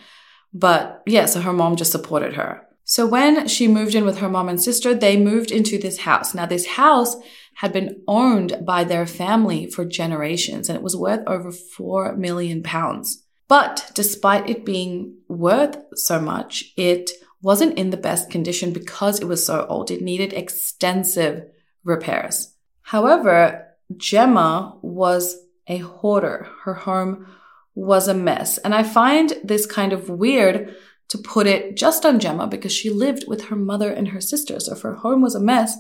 But 0.54 1.02
yeah, 1.08 1.28
so 1.28 1.40
her 1.40 1.54
mom 1.54 1.78
just 1.78 1.94
supported 1.94 2.34
her. 2.34 2.68
So 2.84 3.08
when 3.08 3.48
she 3.48 3.70
moved 3.70 3.96
in 3.96 4.04
with 4.04 4.18
her 4.18 4.28
mom 4.28 4.50
and 4.50 4.62
sister, 4.62 4.94
they 4.94 5.16
moved 5.16 5.50
into 5.50 5.78
this 5.78 6.00
house. 6.00 6.34
Now, 6.34 6.46
this 6.46 6.68
house 6.68 7.16
had 7.56 7.72
been 7.72 8.02
owned 8.10 8.66
by 8.66 8.84
their 8.84 9.06
family 9.06 9.70
for 9.70 9.86
generations 9.86 10.68
and 10.68 10.76
it 10.76 10.84
was 10.84 10.98
worth 10.98 11.22
over 11.26 11.54
4 11.54 12.18
million 12.18 12.64
pounds. 12.64 13.24
But 13.48 13.92
despite 13.94 14.50
it 14.50 14.66
being 14.66 15.20
worth 15.30 15.78
so 15.96 16.20
much, 16.20 16.74
it 16.76 17.12
wasn't 17.42 17.78
in 17.78 17.90
the 17.90 17.98
best 17.98 18.30
condition 18.30 18.74
because 18.74 19.20
it 19.20 19.28
was 19.28 19.46
so 19.46 19.66
old. 19.68 19.92
It 19.92 20.02
needed 20.02 20.34
extensive 20.34 21.46
repairs. 21.84 22.54
However, 22.82 23.68
Jemma 23.94 24.78
was 24.82 25.38
a 25.68 25.78
hoarder. 25.78 26.48
Her 26.64 26.74
home 26.74 27.28
was 27.74 28.08
a 28.08 28.14
mess. 28.14 28.58
And 28.60 28.76
I 28.76 28.84
find 28.84 29.34
this 29.44 29.66
kind 29.66 29.94
of 29.94 30.10
weird 30.10 30.76
to 31.10 31.18
put 31.18 31.48
it 31.48 31.76
just 31.76 32.06
on 32.06 32.20
Jemma 32.20 32.50
because 32.50 32.72
she 32.72 32.90
lived 32.90 33.26
with 33.28 33.46
her 33.46 33.56
mother 33.56 33.92
and 33.92 34.10
her 34.10 34.22
sister. 34.22 34.60
So 34.60 34.74
if 34.74 34.82
her 34.82 34.96
home 34.96 35.22
was 35.22 35.36
a 35.36 35.40
mess, 35.40 35.78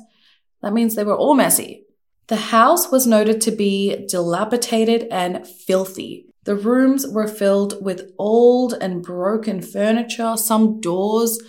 that 0.61 0.73
means 0.73 0.95
they 0.95 1.03
were 1.03 1.15
all 1.15 1.35
messy. 1.35 1.85
The 2.27 2.35
house 2.37 2.91
was 2.91 3.07
noted 3.07 3.41
to 3.41 3.51
be 3.51 4.07
dilapidated 4.07 5.07
and 5.11 5.45
filthy. 5.45 6.30
The 6.43 6.55
rooms 6.55 7.05
were 7.07 7.27
filled 7.27 7.83
with 7.83 8.12
old 8.17 8.74
and 8.74 9.03
broken 9.03 9.62
furniture. 9.62 10.36
Some 10.38 10.81
doors 10.81 11.39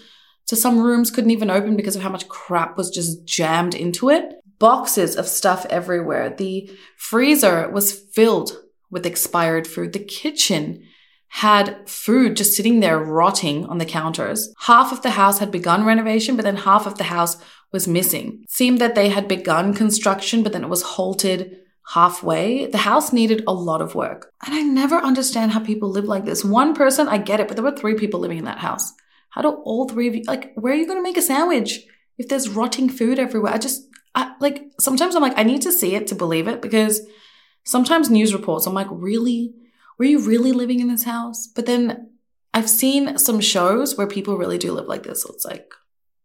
to 0.46 0.56
some 0.56 0.80
rooms 0.80 1.10
couldn't 1.10 1.30
even 1.30 1.50
open 1.50 1.76
because 1.76 1.96
of 1.96 2.02
how 2.02 2.10
much 2.10 2.28
crap 2.28 2.76
was 2.76 2.90
just 2.90 3.24
jammed 3.24 3.74
into 3.74 4.10
it. 4.10 4.34
Boxes 4.58 5.16
of 5.16 5.26
stuff 5.26 5.64
everywhere. 5.70 6.34
The 6.36 6.70
freezer 6.98 7.70
was 7.70 7.92
filled 7.92 8.60
with 8.90 9.06
expired 9.06 9.66
food. 9.66 9.92
The 9.92 9.98
kitchen 9.98 10.82
had 11.28 11.88
food 11.88 12.36
just 12.36 12.54
sitting 12.54 12.80
there 12.80 12.98
rotting 12.98 13.64
on 13.64 13.78
the 13.78 13.86
counters. 13.86 14.52
Half 14.58 14.92
of 14.92 15.00
the 15.00 15.12
house 15.12 15.38
had 15.38 15.50
begun 15.50 15.86
renovation, 15.86 16.36
but 16.36 16.44
then 16.44 16.56
half 16.56 16.86
of 16.86 16.98
the 16.98 17.04
house 17.04 17.38
was 17.72 17.88
missing. 17.88 18.40
It 18.42 18.50
seemed 18.50 18.78
that 18.80 18.94
they 18.94 19.08
had 19.08 19.26
begun 19.26 19.72
construction, 19.72 20.42
but 20.42 20.52
then 20.52 20.64
it 20.64 20.68
was 20.68 20.82
halted 20.82 21.56
halfway. 21.88 22.66
The 22.66 22.78
house 22.78 23.12
needed 23.12 23.42
a 23.46 23.52
lot 23.52 23.82
of 23.82 23.94
work. 23.94 24.32
And 24.46 24.54
I 24.54 24.62
never 24.62 24.96
understand 24.96 25.52
how 25.52 25.60
people 25.60 25.90
live 25.90 26.04
like 26.04 26.24
this. 26.24 26.44
One 26.44 26.74
person, 26.74 27.08
I 27.08 27.18
get 27.18 27.40
it, 27.40 27.48
but 27.48 27.56
there 27.56 27.64
were 27.64 27.76
three 27.76 27.94
people 27.94 28.20
living 28.20 28.38
in 28.38 28.44
that 28.44 28.58
house. 28.58 28.92
How 29.30 29.42
do 29.42 29.48
all 29.64 29.88
three 29.88 30.08
of 30.08 30.14
you, 30.14 30.22
like, 30.26 30.52
where 30.54 30.72
are 30.72 30.76
you 30.76 30.86
going 30.86 30.98
to 30.98 31.02
make 31.02 31.16
a 31.16 31.22
sandwich 31.22 31.80
if 32.18 32.28
there's 32.28 32.48
rotting 32.48 32.88
food 32.88 33.18
everywhere? 33.18 33.52
I 33.52 33.58
just, 33.58 33.88
I, 34.14 34.34
like 34.40 34.64
sometimes 34.78 35.14
I'm 35.14 35.22
like, 35.22 35.38
I 35.38 35.42
need 35.42 35.62
to 35.62 35.72
see 35.72 35.94
it 35.94 36.06
to 36.08 36.14
believe 36.14 36.48
it 36.48 36.60
because 36.60 37.00
sometimes 37.64 38.10
news 38.10 38.34
reports, 38.34 38.66
I'm 38.66 38.74
like, 38.74 38.88
really? 38.90 39.54
Were 39.98 40.04
you 40.04 40.20
really 40.20 40.52
living 40.52 40.80
in 40.80 40.88
this 40.88 41.04
house? 41.04 41.46
But 41.46 41.66
then 41.66 42.10
I've 42.54 42.68
seen 42.68 43.18
some 43.18 43.40
shows 43.40 43.96
where 43.96 44.06
people 44.06 44.36
really 44.36 44.58
do 44.58 44.72
live 44.72 44.86
like 44.86 45.02
this. 45.02 45.22
So 45.22 45.30
it's 45.32 45.44
like, 45.44 45.72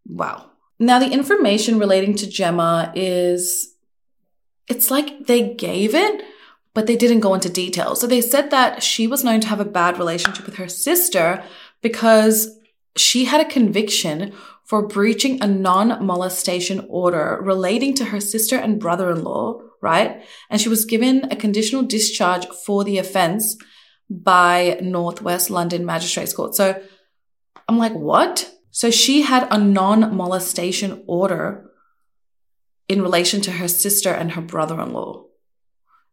wow. 0.06 0.52
Now, 0.80 1.00
the 1.00 1.10
information 1.10 1.80
relating 1.80 2.16
to 2.16 2.26
Jemma 2.26 2.92
is, 2.96 3.74
it's 4.68 4.92
like 4.92 5.28
they 5.28 5.54
gave 5.54 5.96
it, 5.96 6.24
but 6.74 6.88
they 6.88 6.96
didn't 6.96 7.22
go 7.22 7.34
into 7.34 7.50
detail. 7.50 7.96
So 7.96 8.06
they 8.06 8.22
said 8.22 8.52
that 8.52 8.84
she 8.84 9.08
was 9.08 9.24
known 9.24 9.42
to 9.42 9.48
have 9.48 9.60
a 9.60 9.66
bad 9.66 9.98
relationship 9.98 10.46
with 10.46 10.56
her 10.58 10.68
sister 10.68 11.44
because 11.82 12.58
she 12.96 13.26
had 13.26 13.42
a 13.42 13.50
conviction 13.50 14.34
for 14.64 14.86
breaching 14.86 15.42
a 15.42 15.48
non 15.48 16.06
molestation 16.06 16.86
order 16.90 17.40
relating 17.42 17.94
to 17.96 18.06
her 18.06 18.20
sister 18.20 18.58
and 18.58 18.80
brother 18.80 19.10
in 19.12 19.24
law, 19.24 19.62
right? 19.82 20.24
And 20.50 20.60
she 20.60 20.70
was 20.70 20.86
given 20.86 21.32
a 21.32 21.36
conditional 21.36 21.84
discharge 21.84 22.48
for 22.66 22.84
the 22.84 22.98
offense 22.98 23.58
by 24.10 24.78
Northwest 24.82 25.50
London 25.50 25.86
Magistrates 25.86 26.34
Court. 26.34 26.56
So 26.56 26.82
I'm 27.68 27.78
like, 27.78 27.94
what? 27.94 28.52
So 28.72 28.92
she 28.92 29.22
had 29.22 29.48
a 29.50 29.58
non 29.58 30.16
molestation 30.16 31.04
order 31.08 31.67
in 32.88 33.02
relation 33.02 33.42
to 33.42 33.52
her 33.52 33.68
sister 33.68 34.12
and 34.12 34.32
her 34.32 34.42
brother 34.42 34.80
in 34.82 34.94
law, 34.94 35.26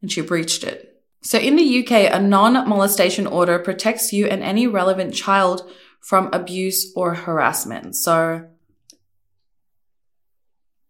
and 0.02 0.10
she 0.10 0.20
breached 0.20 0.64
it. 0.64 1.02
So 1.22 1.38
in 1.38 1.56
the 1.56 1.80
UK, 1.80 2.12
a 2.12 2.20
non 2.20 2.68
molestation 2.68 3.26
order 3.26 3.58
protects 3.58 4.12
you 4.12 4.26
and 4.26 4.42
any 4.42 4.66
relevant 4.66 5.14
child 5.14 5.70
from 6.00 6.28
abuse 6.32 6.92
or 6.94 7.14
harassment. 7.14 7.96
So, 7.96 8.46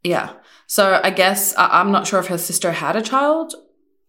yeah. 0.02 0.32
So 0.66 1.00
I 1.04 1.10
guess 1.10 1.54
I'm 1.56 1.92
not 1.92 2.06
sure 2.06 2.18
if 2.18 2.26
her 2.26 2.38
sister 2.38 2.72
had 2.72 2.96
a 2.96 3.02
child 3.02 3.54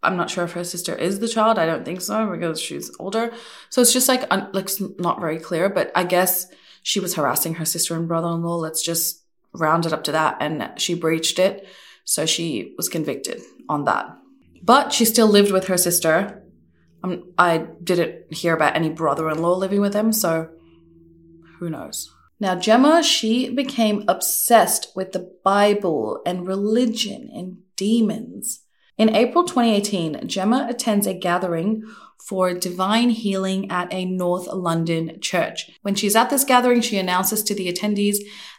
I'm 0.06 0.18
not 0.18 0.30
sure 0.30 0.44
if 0.44 0.54
her 0.54 0.64
sister 0.64 0.96
is 0.96 1.20
the 1.20 1.28
child. 1.28 1.58
I 1.58 1.66
don't 1.66 1.84
think 1.84 2.02
so 2.02 2.30
because 2.30 2.62
she's 2.62 2.92
older. 3.00 3.34
So 3.70 3.82
it's 3.82 3.94
just 3.94 4.08
like, 4.08 4.26
un- 4.32 4.50
like 4.54 4.70
not 5.00 5.20
very 5.20 5.40
clear, 5.40 5.70
but 5.70 5.92
I 5.96 6.04
guess 6.04 6.48
she 6.84 7.00
was 7.00 7.16
harassing 7.16 7.56
her 7.56 7.66
sister 7.66 7.96
and 7.96 8.08
brother-in-law. 8.08 8.58
Let's 8.58 8.84
just 8.84 9.24
round 9.56 9.86
it 9.86 9.94
up 9.94 10.04
to 10.06 10.12
that. 10.12 10.38
And 10.40 10.72
she 10.78 10.94
breached 10.94 11.40
it. 11.40 11.68
So 12.04 12.26
she 12.26 12.74
was 12.78 12.90
convicted 12.90 13.42
on 13.68 13.86
that. 13.86 14.06
But 14.64 14.94
she 14.94 15.06
still 15.06 15.28
lived 15.28 15.52
with 15.52 15.68
her 15.68 15.78
sister. 15.78 16.44
Um, 17.04 17.34
I 17.38 17.68
didn't 17.84 18.34
hear 18.34 18.54
about 18.56 18.76
any 18.76 18.90
brother-in-law 18.90 19.58
living 19.58 19.82
with 19.82 19.94
him. 19.94 20.12
So 20.12 20.50
who 21.60 21.70
knows? 21.70 22.12
Now, 22.40 22.56
Jemma, 22.56 23.04
she 23.04 23.50
became 23.50 24.04
obsessed 24.08 24.92
with 24.96 25.14
the 25.14 25.32
Bible 25.44 26.22
and 26.26 26.46
religion 26.46 27.30
and 27.34 27.60
demons. 27.78 28.62
In 28.98 29.16
April 29.16 29.44
2018, 29.46 30.28
Jemma 30.28 30.70
attends 30.70 31.08
a 31.08 31.14
gathering 31.14 31.84
for 32.28 32.54
divine 32.54 33.10
healing 33.10 33.70
at 33.70 33.94
a 33.94 34.06
North 34.06 34.48
London 34.48 35.20
church. 35.22 35.70
When 35.82 35.96
she's 35.96 36.16
at 36.16 36.30
this 36.30 36.44
gathering, 36.44 36.82
she 36.82 36.98
announces 36.98 37.44
to 37.44 37.56
the 37.56 37.72
attendees 37.72 38.18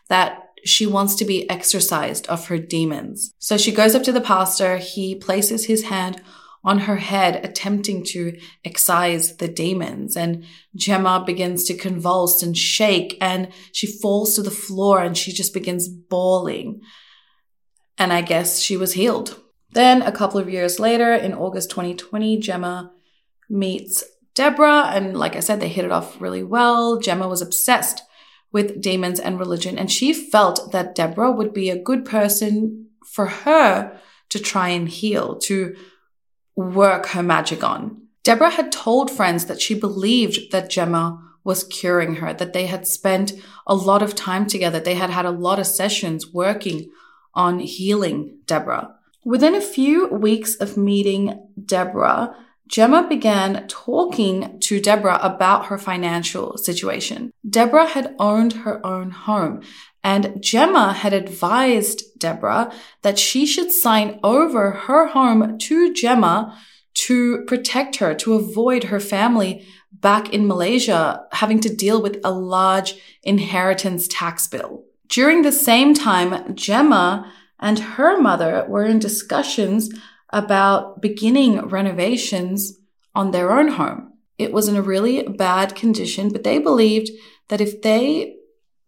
that 0.09 0.46
she 0.68 0.87
wants 0.87 1.14
to 1.16 1.25
be 1.25 1.49
exorcised 1.49 2.26
of 2.26 2.49
her 2.49 2.58
demons. 2.58 3.35
So 3.38 3.56
she 3.56 3.73
goes 3.73 3.94
up 3.94 4.02
to 4.04 4.12
the 4.12 4.20
pastor. 4.20 4.78
He 4.78 5.14
places 5.14 5.66
his 5.66 5.85
hand 5.85 6.20
on 6.64 6.80
her 6.80 6.96
head, 6.96 7.44
attempting 7.44 8.04
to 8.04 8.37
excise 8.64 9.37
the 9.37 9.46
demons. 9.46 10.16
And 10.16 10.44
Jemma 10.76 11.25
begins 11.25 11.62
to 11.64 11.75
convulse 11.75 12.42
and 12.42 12.56
shake, 12.56 13.16
and 13.20 13.52
she 13.73 13.87
falls 13.87 14.35
to 14.35 14.42
the 14.42 14.50
floor 14.50 15.00
and 15.00 15.16
she 15.16 15.32
just 15.32 15.54
begins 15.54 15.88
bawling. 15.88 16.80
And 17.99 18.12
I 18.12 18.20
guess 18.20 18.61
she 18.61 18.76
was 18.76 18.94
healed. 18.94 19.40
Then, 19.70 20.02
a 20.02 20.12
couple 20.12 20.40
of 20.40 20.50
years 20.50 20.80
later, 20.80 21.12
in 21.14 21.35
August 21.35 21.70
2020, 21.70 22.40
Jemma 22.40 22.90
meets 23.49 24.04
Deborah. 24.35 24.87
And 24.87 25.16
like 25.16 25.37
I 25.37 25.40
said, 25.40 25.61
they 25.61 25.68
hit 25.68 25.85
it 25.85 25.92
off 25.92 26.20
really 26.20 26.42
well. 26.42 27.00
Jemma 27.00 27.28
was 27.28 27.42
obsessed 27.42 28.02
with 28.57 28.81
demons 28.81 29.21
and 29.21 29.39
religion. 29.39 29.77
And 29.77 29.93
she 29.93 30.15
felt 30.15 30.73
that 30.73 30.95
Deborah 30.95 31.31
would 31.31 31.53
be 31.53 31.69
a 31.69 31.79
good 31.79 32.07
person 32.07 32.87
for 33.05 33.27
her 33.27 34.01
to 34.31 34.39
try 34.39 34.71
and 34.71 34.89
heal, 34.89 35.37
to 35.41 35.77
work 36.55 37.09
her 37.09 37.23
magic 37.23 37.63
on. 37.63 38.01
Deborah 38.25 38.49
had 38.49 38.73
told 38.73 39.11
friends 39.11 39.45
that 39.45 39.61
she 39.61 39.75
believed 39.75 40.53
that 40.53 40.71
Jemma 40.71 41.21
was 41.45 41.65
curing 41.65 42.15
her, 42.15 42.33
that 42.33 42.55
they 42.55 42.65
had 42.65 42.87
spent 42.87 43.35
a 43.67 43.75
lot 43.75 44.03
of 44.03 44.15
time 44.15 44.47
together. 44.47 44.81
They 44.81 44.95
had 44.95 45.11
had 45.11 45.27
a 45.27 45.39
lot 45.47 45.59
of 45.59 45.67
sessions 45.67 46.33
working 46.33 46.91
on 47.35 47.59
healing 47.59 48.39
Deborah. 48.47 48.95
Within 49.23 49.55
a 49.55 49.61
few 49.61 50.07
weeks 50.07 50.55
of 50.55 50.79
meeting 50.79 51.47
Deborah, 51.63 52.35
Jemma 52.68 53.08
began 53.08 53.66
talking 53.68 54.58
to 54.61 54.80
Deborah 54.80 55.20
about 55.23 55.66
her 55.66 55.78
financial 55.78 56.58
situation. 56.58 57.32
Deborah 57.49 57.87
had 57.87 58.14
owned 58.18 58.52
her 58.52 58.85
own 58.85 59.11
home 59.12 59.62
and 60.02 60.26
Jemma 60.40 60.94
had 60.94 61.12
advised 61.12 62.18
Deborah 62.18 62.73
that 63.02 63.18
she 63.18 63.46
should 63.46 63.73
sign 63.73 64.20
over 64.23 64.70
her 64.70 65.08
home 65.08 65.58
to 65.58 65.92
Jemma 65.92 66.56
to 66.94 67.44
protect 67.46 67.96
her, 67.96 68.14
to 68.14 68.35
avoid 68.35 68.85
her 68.85 69.00
family 69.00 69.66
back 69.92 70.32
in 70.32 70.46
Malaysia 70.46 71.25
having 71.32 71.61
to 71.61 71.75
deal 71.75 72.00
with 72.00 72.20
a 72.25 72.30
large 72.30 72.94
inheritance 73.23 74.06
tax 74.08 74.46
bill. 74.46 74.85
During 75.08 75.42
the 75.42 75.52
same 75.52 75.94
time, 75.94 76.54
Jemma 76.54 77.30
and 77.58 77.78
her 77.78 78.20
mother 78.20 78.64
were 78.68 78.85
in 78.85 78.99
discussions 78.99 79.90
about 80.30 81.00
beginning 81.00 81.61
renovations 81.68 82.78
on 83.14 83.30
their 83.30 83.52
own 83.52 83.68
home. 83.68 84.12
It 84.38 84.52
was 84.52 84.68
in 84.68 84.76
a 84.76 84.83
really 84.83 85.23
bad 85.23 85.75
condition, 85.75 86.30
but 86.30 86.45
they 86.45 86.59
believed 86.59 87.11
that 87.49 87.61
if 87.61 87.83
they 87.83 88.37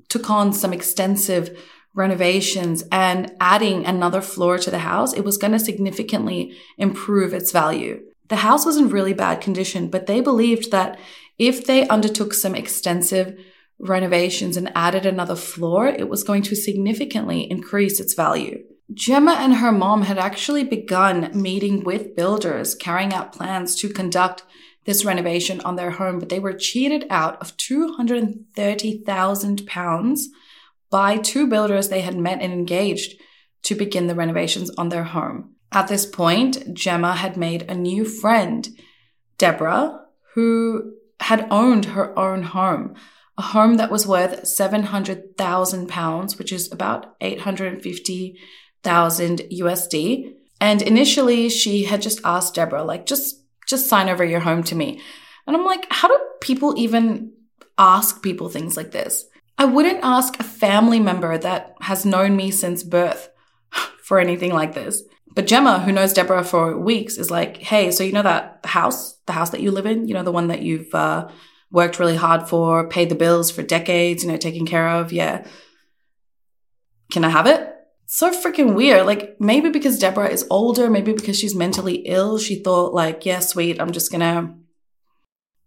took 0.08 0.28
on 0.30 0.52
some 0.52 0.72
extensive 0.72 1.56
renovations 1.94 2.84
and 2.92 3.32
adding 3.40 3.84
another 3.84 4.20
floor 4.20 4.58
to 4.58 4.70
the 4.70 4.80
house, 4.80 5.12
it 5.12 5.24
was 5.24 5.38
going 5.38 5.52
to 5.52 5.58
significantly 5.58 6.56
improve 6.76 7.32
its 7.32 7.50
value. 7.50 8.00
The 8.28 8.36
house 8.36 8.66
was 8.66 8.76
in 8.76 8.90
really 8.90 9.14
bad 9.14 9.40
condition, 9.40 9.88
but 9.88 10.06
they 10.06 10.20
believed 10.20 10.70
that 10.70 10.98
if 11.38 11.66
they 11.66 11.88
undertook 11.88 12.34
some 12.34 12.54
extensive 12.54 13.38
renovations 13.78 14.56
and 14.56 14.72
added 14.74 15.06
another 15.06 15.36
floor, 15.36 15.86
it 15.86 16.08
was 16.08 16.24
going 16.24 16.42
to 16.42 16.56
significantly 16.56 17.50
increase 17.50 18.00
its 18.00 18.14
value. 18.14 18.62
Jemma 18.92 19.36
and 19.36 19.54
her 19.56 19.70
mom 19.70 20.02
had 20.02 20.18
actually 20.18 20.64
begun 20.64 21.30
meeting 21.34 21.84
with 21.84 22.16
builders, 22.16 22.74
carrying 22.74 23.12
out 23.12 23.32
plans 23.32 23.76
to 23.76 23.90
conduct 23.90 24.42
this 24.84 25.04
renovation 25.04 25.60
on 25.60 25.76
their 25.76 25.90
home, 25.90 26.18
but 26.18 26.30
they 26.30 26.40
were 26.40 26.54
cheated 26.54 27.04
out 27.10 27.38
of 27.42 27.54
£230,000 27.58 30.20
by 30.90 31.18
two 31.18 31.46
builders 31.46 31.88
they 31.88 32.00
had 32.00 32.16
met 32.16 32.40
and 32.40 32.50
engaged 32.52 33.20
to 33.62 33.74
begin 33.74 34.06
the 34.06 34.14
renovations 34.14 34.70
on 34.78 34.88
their 34.88 35.04
home. 35.04 35.54
At 35.70 35.88
this 35.88 36.06
point, 36.06 36.74
Jemma 36.74 37.16
had 37.16 37.36
made 37.36 37.60
a 37.62 37.74
new 37.74 38.06
friend, 38.06 38.66
Deborah, 39.36 40.00
who 40.32 40.94
had 41.20 41.46
owned 41.50 41.84
her 41.86 42.16
own 42.18 42.42
home 42.42 42.94
a 43.38 43.42
home 43.42 43.76
that 43.76 43.90
was 43.90 44.06
worth 44.06 44.42
£700,000, 44.42 46.38
which 46.38 46.52
is 46.52 46.70
about 46.72 47.14
850,000 48.84 49.38
USD. 49.60 50.34
And 50.60 50.82
initially 50.82 51.48
she 51.48 51.84
had 51.84 52.02
just 52.02 52.20
asked 52.24 52.54
Deborah, 52.54 52.84
like, 52.84 53.06
just, 53.06 53.42
just 53.66 53.88
sign 53.88 54.08
over 54.08 54.24
your 54.24 54.40
home 54.40 54.62
to 54.64 54.74
me. 54.74 55.00
And 55.46 55.56
I'm 55.56 55.64
like, 55.64 55.86
how 55.90 56.08
do 56.08 56.18
people 56.40 56.74
even 56.76 57.32
ask 57.78 58.22
people 58.22 58.48
things 58.48 58.76
like 58.76 58.90
this? 58.90 59.26
I 59.56 59.64
wouldn't 59.64 60.04
ask 60.04 60.38
a 60.38 60.44
family 60.44 61.00
member 61.00 61.36
that 61.38 61.74
has 61.80 62.04
known 62.04 62.36
me 62.36 62.50
since 62.50 62.82
birth 62.82 63.28
for 64.02 64.18
anything 64.18 64.52
like 64.52 64.74
this. 64.74 65.02
But 65.34 65.46
Jemma, 65.46 65.84
who 65.84 65.92
knows 65.92 66.12
Deborah 66.12 66.42
for 66.42 66.76
weeks, 66.76 67.16
is 67.18 67.30
like, 67.30 67.58
hey, 67.58 67.90
so 67.92 68.02
you 68.02 68.12
know 68.12 68.22
that 68.22 68.60
house, 68.64 69.16
the 69.26 69.32
house 69.32 69.50
that 69.50 69.60
you 69.60 69.70
live 69.70 69.86
in, 69.86 70.08
you 70.08 70.14
know, 70.14 70.22
the 70.22 70.32
one 70.32 70.48
that 70.48 70.62
you've 70.62 70.92
uh, 70.94 71.28
worked 71.70 72.00
really 72.00 72.16
hard 72.16 72.48
for, 72.48 72.88
paid 72.88 73.08
the 73.08 73.14
bills 73.14 73.50
for 73.50 73.62
decades, 73.62 74.24
you 74.24 74.30
know, 74.30 74.36
taken 74.36 74.66
care 74.66 74.88
of. 74.88 75.12
Yeah. 75.12 75.46
Can 77.12 77.24
I 77.24 77.28
have 77.28 77.46
it? 77.46 77.77
So 78.10 78.30
freaking 78.30 78.74
weird. 78.74 79.04
Like 79.04 79.38
maybe 79.38 79.68
because 79.68 79.98
Deborah 79.98 80.30
is 80.30 80.46
older, 80.48 80.88
maybe 80.88 81.12
because 81.12 81.38
she's 81.38 81.54
mentally 81.54 81.96
ill, 82.06 82.38
she 82.38 82.62
thought 82.62 82.94
like, 82.94 83.26
yeah, 83.26 83.40
sweet, 83.40 83.78
I'm 83.78 83.92
just 83.92 84.10
gonna 84.10 84.56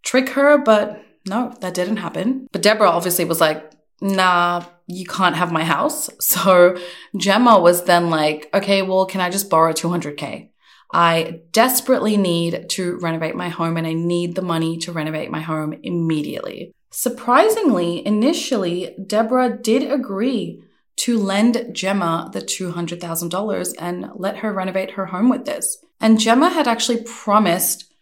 trick 0.02 0.30
her, 0.30 0.58
but 0.58 1.00
no, 1.24 1.54
that 1.60 1.72
didn't 1.72 1.98
happen. 1.98 2.48
But 2.50 2.62
Deborah 2.62 2.90
obviously 2.90 3.24
was 3.24 3.40
like, 3.40 3.70
nah, 4.00 4.64
you 4.88 5.06
can't 5.06 5.36
have 5.36 5.52
my 5.52 5.62
house. 5.62 6.10
So 6.20 6.76
Jemma 7.16 7.62
was 7.62 7.84
then 7.84 8.10
like, 8.10 8.50
okay, 8.52 8.82
well, 8.82 9.06
can 9.06 9.20
I 9.20 9.30
just 9.30 9.48
borrow 9.48 9.72
200K? 9.72 10.48
I 10.92 11.42
desperately 11.52 12.16
need 12.16 12.68
to 12.70 12.98
renovate 12.98 13.36
my 13.36 13.50
home 13.50 13.76
and 13.76 13.86
I 13.86 13.92
need 13.92 14.34
the 14.34 14.42
money 14.42 14.78
to 14.78 14.90
renovate 14.90 15.30
my 15.30 15.40
home 15.40 15.78
immediately. 15.84 16.72
Surprisingly, 16.90 18.04
initially, 18.04 18.96
Deborah 19.06 19.56
did 19.56 19.88
agree 19.88 20.60
to 20.96 21.18
lend 21.18 21.56
Jemma 21.72 22.32
the 22.32 22.40
$200,000 22.40 23.74
and 23.78 24.10
let 24.14 24.38
her 24.38 24.52
renovate 24.52 24.92
her 24.92 25.06
home 25.06 25.28
with 25.28 25.44
this. 25.44 25.78
And 26.00 26.18
Jemma 26.18 26.52
had 26.52 26.68
actually 26.68 27.02
promised 27.04 27.92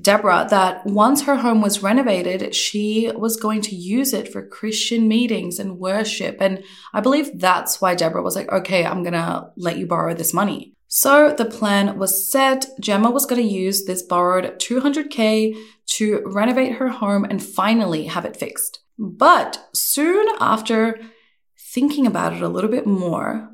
Deborah 0.00 0.46
that 0.50 0.84
once 0.86 1.22
her 1.22 1.36
home 1.36 1.62
was 1.62 1.82
renovated, 1.82 2.54
she 2.54 3.10
was 3.14 3.36
going 3.36 3.60
to 3.62 3.76
use 3.76 4.12
it 4.12 4.32
for 4.32 4.46
Christian 4.46 5.06
meetings 5.06 5.58
and 5.58 5.78
worship. 5.78 6.38
And 6.40 6.64
I 6.92 7.00
believe 7.00 7.38
that's 7.38 7.80
why 7.80 7.94
Deborah 7.94 8.22
was 8.22 8.34
like, 8.34 8.50
okay, 8.50 8.84
I'm 8.84 9.02
going 9.02 9.14
to 9.14 9.50
let 9.56 9.78
you 9.78 9.86
borrow 9.86 10.14
this 10.14 10.34
money. 10.34 10.74
So 10.88 11.32
the 11.32 11.44
plan 11.44 11.98
was 11.98 12.30
set. 12.30 12.66
Jemma 12.80 13.12
was 13.12 13.26
going 13.26 13.42
to 13.42 13.48
use 13.48 13.84
this 13.84 14.02
borrowed 14.02 14.58
200K 14.58 15.56
to 15.86 16.22
renovate 16.24 16.74
her 16.74 16.88
home 16.88 17.24
and 17.24 17.42
finally 17.42 18.06
have 18.06 18.24
it 18.24 18.36
fixed. 18.36 18.80
But 18.98 19.64
soon 19.72 20.26
after 20.40 21.00
thinking 21.74 22.06
about 22.06 22.32
it 22.32 22.40
a 22.40 22.48
little 22.48 22.70
bit 22.70 22.86
more, 22.86 23.50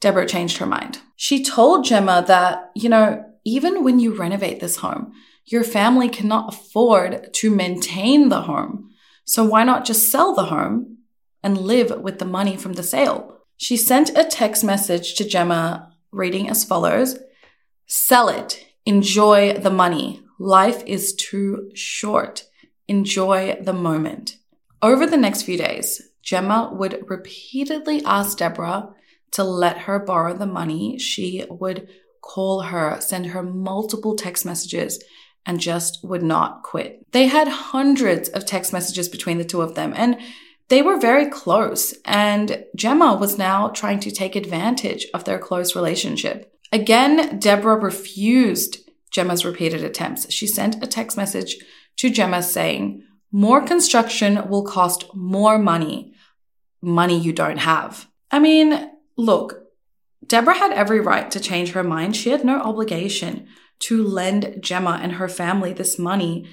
Deborah 0.00 0.26
changed 0.26 0.56
her 0.56 0.66
mind. 0.66 0.98
She 1.14 1.44
told 1.44 1.84
Jemma 1.84 2.26
that, 2.26 2.70
you 2.74 2.88
know, 2.88 3.24
even 3.44 3.84
when 3.84 4.00
you 4.00 4.14
renovate 4.14 4.60
this 4.60 4.76
home, 4.76 5.12
your 5.44 5.62
family 5.62 6.08
cannot 6.08 6.54
afford 6.54 7.32
to 7.34 7.54
maintain 7.54 8.30
the 8.30 8.42
home. 8.42 8.90
So 9.26 9.44
why 9.44 9.64
not 9.64 9.84
just 9.84 10.10
sell 10.10 10.34
the 10.34 10.46
home 10.46 10.98
and 11.42 11.58
live 11.58 12.00
with 12.00 12.18
the 12.18 12.24
money 12.24 12.56
from 12.56 12.72
the 12.72 12.82
sale? 12.82 13.40
She 13.58 13.76
sent 13.76 14.16
a 14.16 14.24
text 14.24 14.64
message 14.64 15.14
to 15.16 15.24
Jemma 15.24 15.90
reading 16.10 16.48
as 16.48 16.64
follows 16.64 17.18
Sell 17.86 18.30
it. 18.30 18.64
Enjoy 18.86 19.52
the 19.52 19.70
money. 19.70 20.22
Life 20.38 20.82
is 20.86 21.14
too 21.14 21.70
short. 21.74 22.44
Enjoy 22.88 23.58
the 23.60 23.74
moment. 23.74 24.38
Over 24.80 25.06
the 25.06 25.18
next 25.18 25.42
few 25.42 25.58
days, 25.58 26.00
Jemma 26.24 26.74
would 26.74 27.04
repeatedly 27.08 28.02
ask 28.04 28.38
Deborah 28.38 28.94
to 29.32 29.44
let 29.44 29.78
her 29.78 29.98
borrow 29.98 30.34
the 30.34 30.46
money. 30.46 30.98
She 30.98 31.44
would 31.50 31.88
call 32.22 32.62
her, 32.62 32.98
send 33.00 33.26
her 33.26 33.42
multiple 33.42 34.16
text 34.16 34.46
messages, 34.46 35.02
and 35.44 35.60
just 35.60 36.02
would 36.02 36.22
not 36.22 36.62
quit. 36.62 37.04
They 37.12 37.26
had 37.26 37.48
hundreds 37.48 38.28
of 38.30 38.46
text 38.46 38.72
messages 38.72 39.08
between 39.08 39.38
the 39.38 39.44
two 39.44 39.60
of 39.60 39.74
them, 39.74 39.92
and 39.96 40.18
they 40.68 40.80
were 40.80 40.98
very 40.98 41.26
close. 41.26 41.94
And 42.04 42.64
Jemma 42.76 43.20
was 43.20 43.36
now 43.36 43.68
trying 43.68 44.00
to 44.00 44.10
take 44.10 44.36
advantage 44.36 45.06
of 45.12 45.24
their 45.24 45.38
close 45.38 45.76
relationship. 45.76 46.50
Again, 46.72 47.38
Deborah 47.38 47.76
refused 47.76 48.78
Jemma's 49.14 49.44
repeated 49.44 49.84
attempts. 49.84 50.32
She 50.32 50.46
sent 50.46 50.82
a 50.82 50.86
text 50.86 51.16
message 51.16 51.56
to 51.96 52.10
Jemma 52.10 52.42
saying, 52.42 53.02
More 53.30 53.60
construction 53.60 54.48
will 54.48 54.64
cost 54.64 55.04
more 55.14 55.58
money, 55.58 56.13
money 56.84 57.18
you 57.18 57.32
don't 57.32 57.58
have. 57.58 58.08
I 58.30 58.38
mean, 58.38 58.90
look, 59.16 59.62
Deborah 60.26 60.58
had 60.58 60.72
every 60.72 61.00
right 61.00 61.30
to 61.30 61.40
change 61.40 61.72
her 61.72 61.84
mind. 61.84 62.16
She 62.16 62.30
had 62.30 62.44
no 62.44 62.60
obligation 62.60 63.46
to 63.80 64.02
lend 64.02 64.44
Jemma 64.60 65.00
and 65.00 65.12
her 65.12 65.28
family 65.28 65.72
this 65.72 65.98
money 65.98 66.48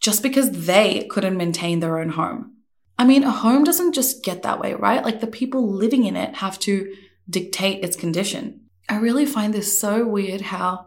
just 0.00 0.22
because 0.22 0.66
they 0.66 1.06
couldn't 1.10 1.36
maintain 1.36 1.80
their 1.80 1.98
own 1.98 2.10
home. 2.10 2.56
I 2.98 3.04
mean, 3.04 3.24
a 3.24 3.30
home 3.30 3.64
doesn't 3.64 3.94
just 3.94 4.24
get 4.24 4.42
that 4.42 4.60
way, 4.60 4.74
right? 4.74 5.04
Like 5.04 5.20
the 5.20 5.26
people 5.26 5.72
living 5.72 6.04
in 6.04 6.16
it 6.16 6.36
have 6.36 6.58
to 6.60 6.94
dictate 7.28 7.84
its 7.84 7.96
condition. 7.96 8.62
I 8.88 8.96
really 8.96 9.26
find 9.26 9.54
this 9.54 9.78
so 9.78 10.06
weird 10.06 10.40
how 10.40 10.86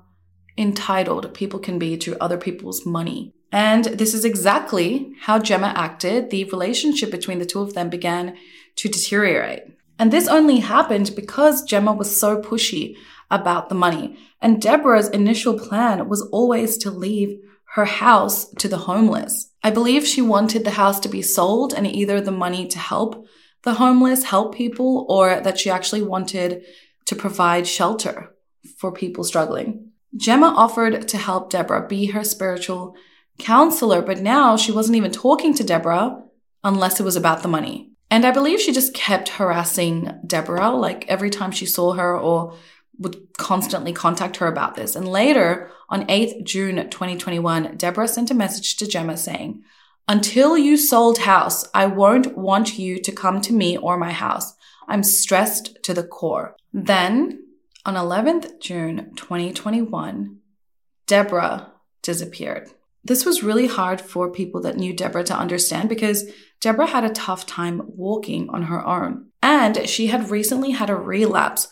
entitled 0.57 1.33
people 1.33 1.59
can 1.59 1.79
be 1.79 1.97
to 1.97 2.21
other 2.21 2.37
people's 2.37 2.85
money. 2.85 3.33
And 3.51 3.85
this 3.85 4.13
is 4.13 4.25
exactly 4.25 5.13
how 5.21 5.39
Jemma 5.39 5.73
acted. 5.75 6.29
The 6.29 6.43
relationship 6.45 7.11
between 7.11 7.39
the 7.39 7.45
two 7.45 7.61
of 7.61 7.73
them 7.73 7.89
began 7.89 8.35
to 8.77 8.89
deteriorate. 8.89 9.63
And 9.99 10.11
this 10.11 10.27
only 10.27 10.59
happened 10.59 11.11
because 11.15 11.67
Jemma 11.67 11.95
was 11.95 12.19
so 12.19 12.41
pushy 12.41 12.95
about 13.29 13.69
the 13.69 13.75
money. 13.75 14.17
And 14.41 14.61
Deborah's 14.61 15.09
initial 15.09 15.57
plan 15.57 16.09
was 16.09 16.21
always 16.31 16.77
to 16.77 16.91
leave 16.91 17.39
her 17.75 17.85
house 17.85 18.49
to 18.59 18.67
the 18.67 18.77
homeless. 18.77 19.51
I 19.63 19.71
believe 19.71 20.05
she 20.05 20.21
wanted 20.21 20.63
the 20.63 20.71
house 20.71 20.99
to 21.01 21.09
be 21.09 21.21
sold 21.21 21.73
and 21.73 21.87
either 21.87 22.21
the 22.21 22.31
money 22.31 22.67
to 22.67 22.77
help 22.77 23.25
the 23.63 23.75
homeless, 23.75 24.25
help 24.25 24.53
people, 24.53 25.05
or 25.09 25.39
that 25.39 25.57
she 25.57 25.69
actually 25.69 26.01
wanted 26.01 26.63
to 27.05 27.15
provide 27.15 27.65
shelter 27.65 28.35
for 28.77 28.91
people 28.91 29.23
struggling. 29.23 29.91
Jemma 30.17 30.53
offered 30.55 31.07
to 31.07 31.17
help 31.17 31.49
Deborah 31.49 31.87
be 31.87 32.07
her 32.07 32.23
spiritual 32.23 32.95
counselor, 33.39 34.01
but 34.01 34.19
now 34.19 34.55
she 34.57 34.71
wasn't 34.71 34.97
even 34.97 35.11
talking 35.11 35.53
to 35.55 35.63
Deborah 35.63 36.23
unless 36.63 36.99
it 36.99 37.03
was 37.03 37.15
about 37.15 37.41
the 37.41 37.47
money. 37.47 37.92
And 38.13 38.27
I 38.27 38.31
believe 38.31 38.61
she 38.61 38.71
just 38.71 38.93
kept 38.93 39.27
harassing 39.27 40.19
Deborah, 40.27 40.69
like 40.69 41.03
every 41.07 41.31
time 41.31 41.49
she 41.49 41.65
saw 41.65 41.93
her 41.93 42.15
or 42.15 42.53
would 42.99 43.35
constantly 43.39 43.91
contact 43.91 44.37
her 44.37 44.45
about 44.45 44.75
this. 44.75 44.95
And 44.95 45.07
later, 45.07 45.71
on 45.89 46.05
8th 46.05 46.43
June 46.43 46.75
2021, 46.91 47.75
Deborah 47.75 48.07
sent 48.07 48.29
a 48.29 48.35
message 48.35 48.77
to 48.77 48.85
Jemma 48.85 49.17
saying, 49.17 49.63
Until 50.07 50.55
you 50.55 50.77
sold 50.77 51.17
house, 51.17 51.67
I 51.73 51.87
won't 51.87 52.37
want 52.37 52.77
you 52.77 53.01
to 53.01 53.11
come 53.11 53.41
to 53.41 53.51
me 53.51 53.77
or 53.77 53.97
my 53.97 54.11
house. 54.11 54.53
I'm 54.87 55.01
stressed 55.01 55.81
to 55.81 55.95
the 55.95 56.03
core. 56.03 56.55
Then, 56.71 57.39
on 57.83 57.95
11th 57.95 58.59
June 58.59 59.11
2021, 59.15 60.37
Deborah 61.07 61.71
disappeared. 62.03 62.69
This 63.03 63.25
was 63.25 63.43
really 63.43 63.67
hard 63.67 63.99
for 63.99 64.31
people 64.31 64.61
that 64.61 64.77
knew 64.77 64.95
Deborah 64.95 65.23
to 65.23 65.35
understand 65.35 65.89
because 65.89 66.31
Deborah 66.63 66.87
had 66.87 67.03
a 67.03 67.09
tough 67.09 67.45
time 67.45 67.81
walking 67.85 68.49
on 68.49 68.63
her 68.63 68.87
own. 68.87 69.27
And 69.41 69.89
she 69.89 70.07
had 70.07 70.31
recently 70.31 70.71
had 70.71 70.89
a 70.89 70.95
relapse 70.95 71.67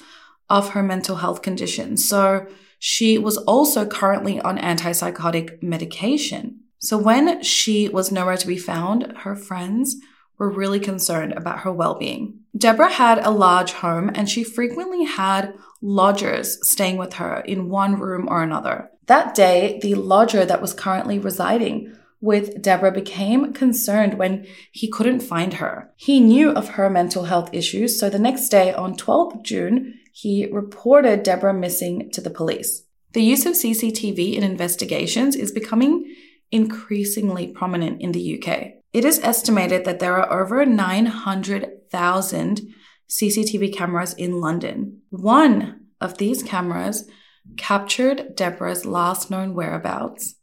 of 0.49 0.71
her 0.71 0.84
mental 0.84 1.15
health 1.15 1.41
condition. 1.41 1.95
So 1.95 2.45
she 2.77 3.17
was 3.17 3.38
also 3.38 3.86
currently 3.86 4.41
on 4.41 4.58
antipsychotic 4.58 5.63
medication. 5.63 6.60
So 6.80 6.97
when 6.97 7.41
she 7.41 7.88
was 7.88 8.12
nowhere 8.12 8.36
to 8.36 8.47
be 8.47 8.58
found, 8.58 9.13
her 9.19 9.34
friends 9.34 9.95
were 10.38 10.49
really 10.49 10.82
concerned 10.82 11.34
about 11.38 11.60
her 11.60 11.71
well 11.71 11.97
being. 11.97 12.39
Deborah 12.58 12.91
had 12.91 13.25
a 13.25 13.30
large 13.30 13.71
home 13.71 14.12
and 14.13 14.30
she 14.30 14.43
frequently 14.43 15.06
had 15.06 15.54
lodgers 15.82 16.67
staying 16.67 16.97
with 16.97 17.13
her 17.13 17.39
in 17.39 17.69
one 17.69 17.97
room 17.97 18.27
or 18.30 18.43
another. 18.43 18.89
That 19.06 19.36
day, 19.36 19.80
the 19.82 19.95
lodger 19.95 20.43
that 20.43 20.62
was 20.62 20.73
currently 20.73 21.17
residing 21.17 21.95
with 22.21 22.62
Deborah 22.62 22.91
became 22.91 23.51
concerned 23.51 24.13
when 24.13 24.45
he 24.71 24.89
couldn't 24.89 25.21
find 25.21 25.55
her. 25.55 25.91
He 25.97 26.19
knew 26.19 26.51
of 26.51 26.69
her 26.69 26.89
mental 26.89 27.23
health 27.25 27.49
issues, 27.51 27.99
so 27.99 28.10
the 28.10 28.19
next 28.19 28.49
day, 28.49 28.71
on 28.73 28.95
12th 28.95 29.43
June, 29.43 29.95
he 30.13 30.47
reported 30.51 31.23
Deborah 31.23 31.53
missing 31.53 32.12
to 32.12 32.21
the 32.21 32.29
police. 32.29 32.84
The 33.13 33.23
use 33.23 33.45
of 33.45 33.53
CCTV 33.53 34.36
in 34.36 34.43
investigations 34.43 35.36
is 35.36 35.51
becoming 35.51 36.15
increasingly 36.51 37.47
prominent 37.47 38.01
in 38.01 38.12
the 38.12 38.41
UK. 38.41 38.73
It 38.93 39.03
is 39.03 39.19
estimated 39.19 39.86
that 39.86 39.99
there 39.99 40.17
are 40.17 40.41
over 40.41 40.65
900,000 40.65 42.62
CCTV 43.10 43.75
cameras 43.75 44.13
in 44.13 44.39
London. 44.39 45.01
One 45.10 45.88
of 45.99 46.17
these 46.17 46.43
cameras 46.43 47.10
captured 47.57 48.36
Deborah's 48.36 48.86
last 48.86 49.31
known 49.31 49.53
whereabouts 49.53 50.36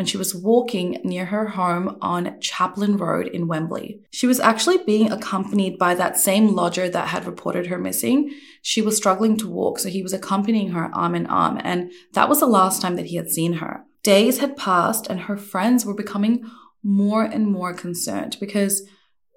when 0.00 0.06
she 0.06 0.16
was 0.16 0.34
walking 0.34 0.98
near 1.04 1.26
her 1.26 1.48
home 1.48 1.98
on 2.00 2.40
Chaplin 2.40 2.96
Road 2.96 3.26
in 3.28 3.46
Wembley. 3.46 4.00
She 4.10 4.26
was 4.26 4.40
actually 4.40 4.78
being 4.78 5.12
accompanied 5.12 5.76
by 5.76 5.94
that 5.94 6.16
same 6.16 6.54
lodger 6.54 6.88
that 6.88 7.08
had 7.08 7.26
reported 7.26 7.66
her 7.66 7.76
missing. 7.76 8.34
She 8.62 8.80
was 8.80 8.96
struggling 8.96 9.36
to 9.36 9.46
walk, 9.46 9.78
so 9.78 9.90
he 9.90 10.02
was 10.02 10.14
accompanying 10.14 10.70
her 10.70 10.88
arm 10.94 11.14
in 11.14 11.26
arm, 11.26 11.60
and 11.62 11.92
that 12.14 12.30
was 12.30 12.40
the 12.40 12.46
last 12.46 12.80
time 12.80 12.96
that 12.96 13.08
he 13.08 13.16
had 13.16 13.30
seen 13.30 13.52
her. 13.52 13.84
Days 14.02 14.38
had 14.38 14.56
passed, 14.56 15.06
and 15.06 15.20
her 15.20 15.36
friends 15.36 15.84
were 15.84 15.92
becoming 15.92 16.50
more 16.82 17.22
and 17.22 17.46
more 17.46 17.74
concerned 17.74 18.38
because 18.40 18.88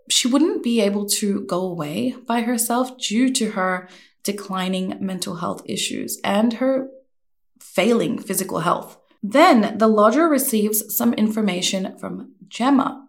she 0.09 0.29
wouldn't 0.29 0.63
be 0.63 0.79
able 0.79 1.07
to 1.07 1.41
go 1.41 1.59
away 1.59 2.15
by 2.25 2.39
herself 2.39 2.97
due 2.97 3.29
to 3.33 3.51
her 3.51 3.89
declining 4.23 4.95
mental 5.01 5.35
health 5.35 5.61
issues 5.65 6.21
and 6.23 6.53
her 6.53 6.87
failing 7.59 8.17
physical 8.17 8.59
health. 8.59 8.97
Then 9.23 9.77
the 9.77 9.87
lodger 9.87 10.27
receives 10.27 10.93
some 10.95 11.13
information 11.13 11.97
from 11.97 12.33
Jemma. 12.49 13.05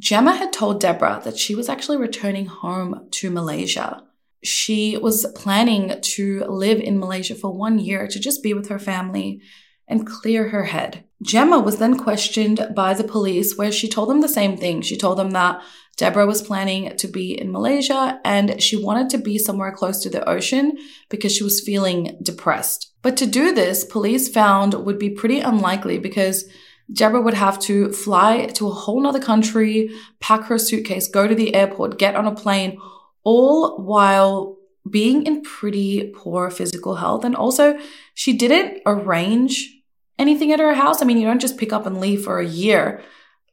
Jemma 0.00 0.36
had 0.38 0.52
told 0.52 0.80
Deborah 0.80 1.20
that 1.24 1.36
she 1.38 1.54
was 1.54 1.68
actually 1.68 1.98
returning 1.98 2.46
home 2.46 3.06
to 3.12 3.30
Malaysia. 3.30 4.02
She 4.42 4.96
was 4.96 5.26
planning 5.34 6.00
to 6.00 6.44
live 6.44 6.80
in 6.80 6.98
Malaysia 6.98 7.34
for 7.34 7.52
one 7.52 7.78
year 7.78 8.06
to 8.06 8.18
just 8.18 8.42
be 8.42 8.54
with 8.54 8.68
her 8.68 8.78
family 8.78 9.42
and 9.86 10.06
clear 10.06 10.48
her 10.48 10.64
head. 10.64 11.04
Jemma 11.24 11.64
was 11.64 11.78
then 11.78 11.98
questioned 11.98 12.72
by 12.74 12.92
the 12.94 13.04
police, 13.04 13.56
where 13.56 13.72
she 13.72 13.88
told 13.88 14.10
them 14.10 14.20
the 14.20 14.28
same 14.28 14.56
thing. 14.56 14.82
She 14.82 14.98
told 14.98 15.18
them 15.18 15.30
that 15.30 15.62
Deborah 15.96 16.26
was 16.26 16.42
planning 16.42 16.94
to 16.96 17.08
be 17.08 17.38
in 17.38 17.50
Malaysia 17.50 18.20
and 18.22 18.62
she 18.62 18.76
wanted 18.76 19.08
to 19.10 19.18
be 19.18 19.38
somewhere 19.38 19.72
close 19.72 20.00
to 20.02 20.10
the 20.10 20.28
ocean 20.28 20.76
because 21.08 21.34
she 21.34 21.42
was 21.42 21.62
feeling 21.62 22.18
depressed. 22.22 22.92
But 23.00 23.16
to 23.16 23.26
do 23.26 23.54
this, 23.54 23.84
police 23.84 24.28
found 24.28 24.74
would 24.74 24.98
be 24.98 25.08
pretty 25.08 25.40
unlikely 25.40 25.98
because 25.98 26.44
Deborah 26.92 27.22
would 27.22 27.34
have 27.34 27.58
to 27.60 27.92
fly 27.92 28.46
to 28.54 28.68
a 28.68 28.72
whole 28.72 29.00
nother 29.00 29.20
country, 29.20 29.90
pack 30.20 30.44
her 30.44 30.58
suitcase, 30.58 31.08
go 31.08 31.26
to 31.26 31.34
the 31.34 31.54
airport, 31.54 31.98
get 31.98 32.14
on 32.14 32.26
a 32.26 32.34
plane, 32.34 32.78
all 33.24 33.82
while 33.82 34.58
being 34.88 35.26
in 35.26 35.42
pretty 35.42 36.12
poor 36.14 36.50
physical 36.50 36.96
health. 36.96 37.24
And 37.24 37.34
also, 37.34 37.78
she 38.14 38.34
didn't 38.34 38.82
arrange 38.86 39.75
anything 40.18 40.52
at 40.52 40.60
her 40.60 40.74
house. 40.74 41.02
I 41.02 41.04
mean, 41.04 41.18
you 41.18 41.26
don't 41.26 41.40
just 41.40 41.58
pick 41.58 41.72
up 41.72 41.86
and 41.86 42.00
leave 42.00 42.24
for 42.24 42.38
a 42.38 42.46
year, 42.46 43.02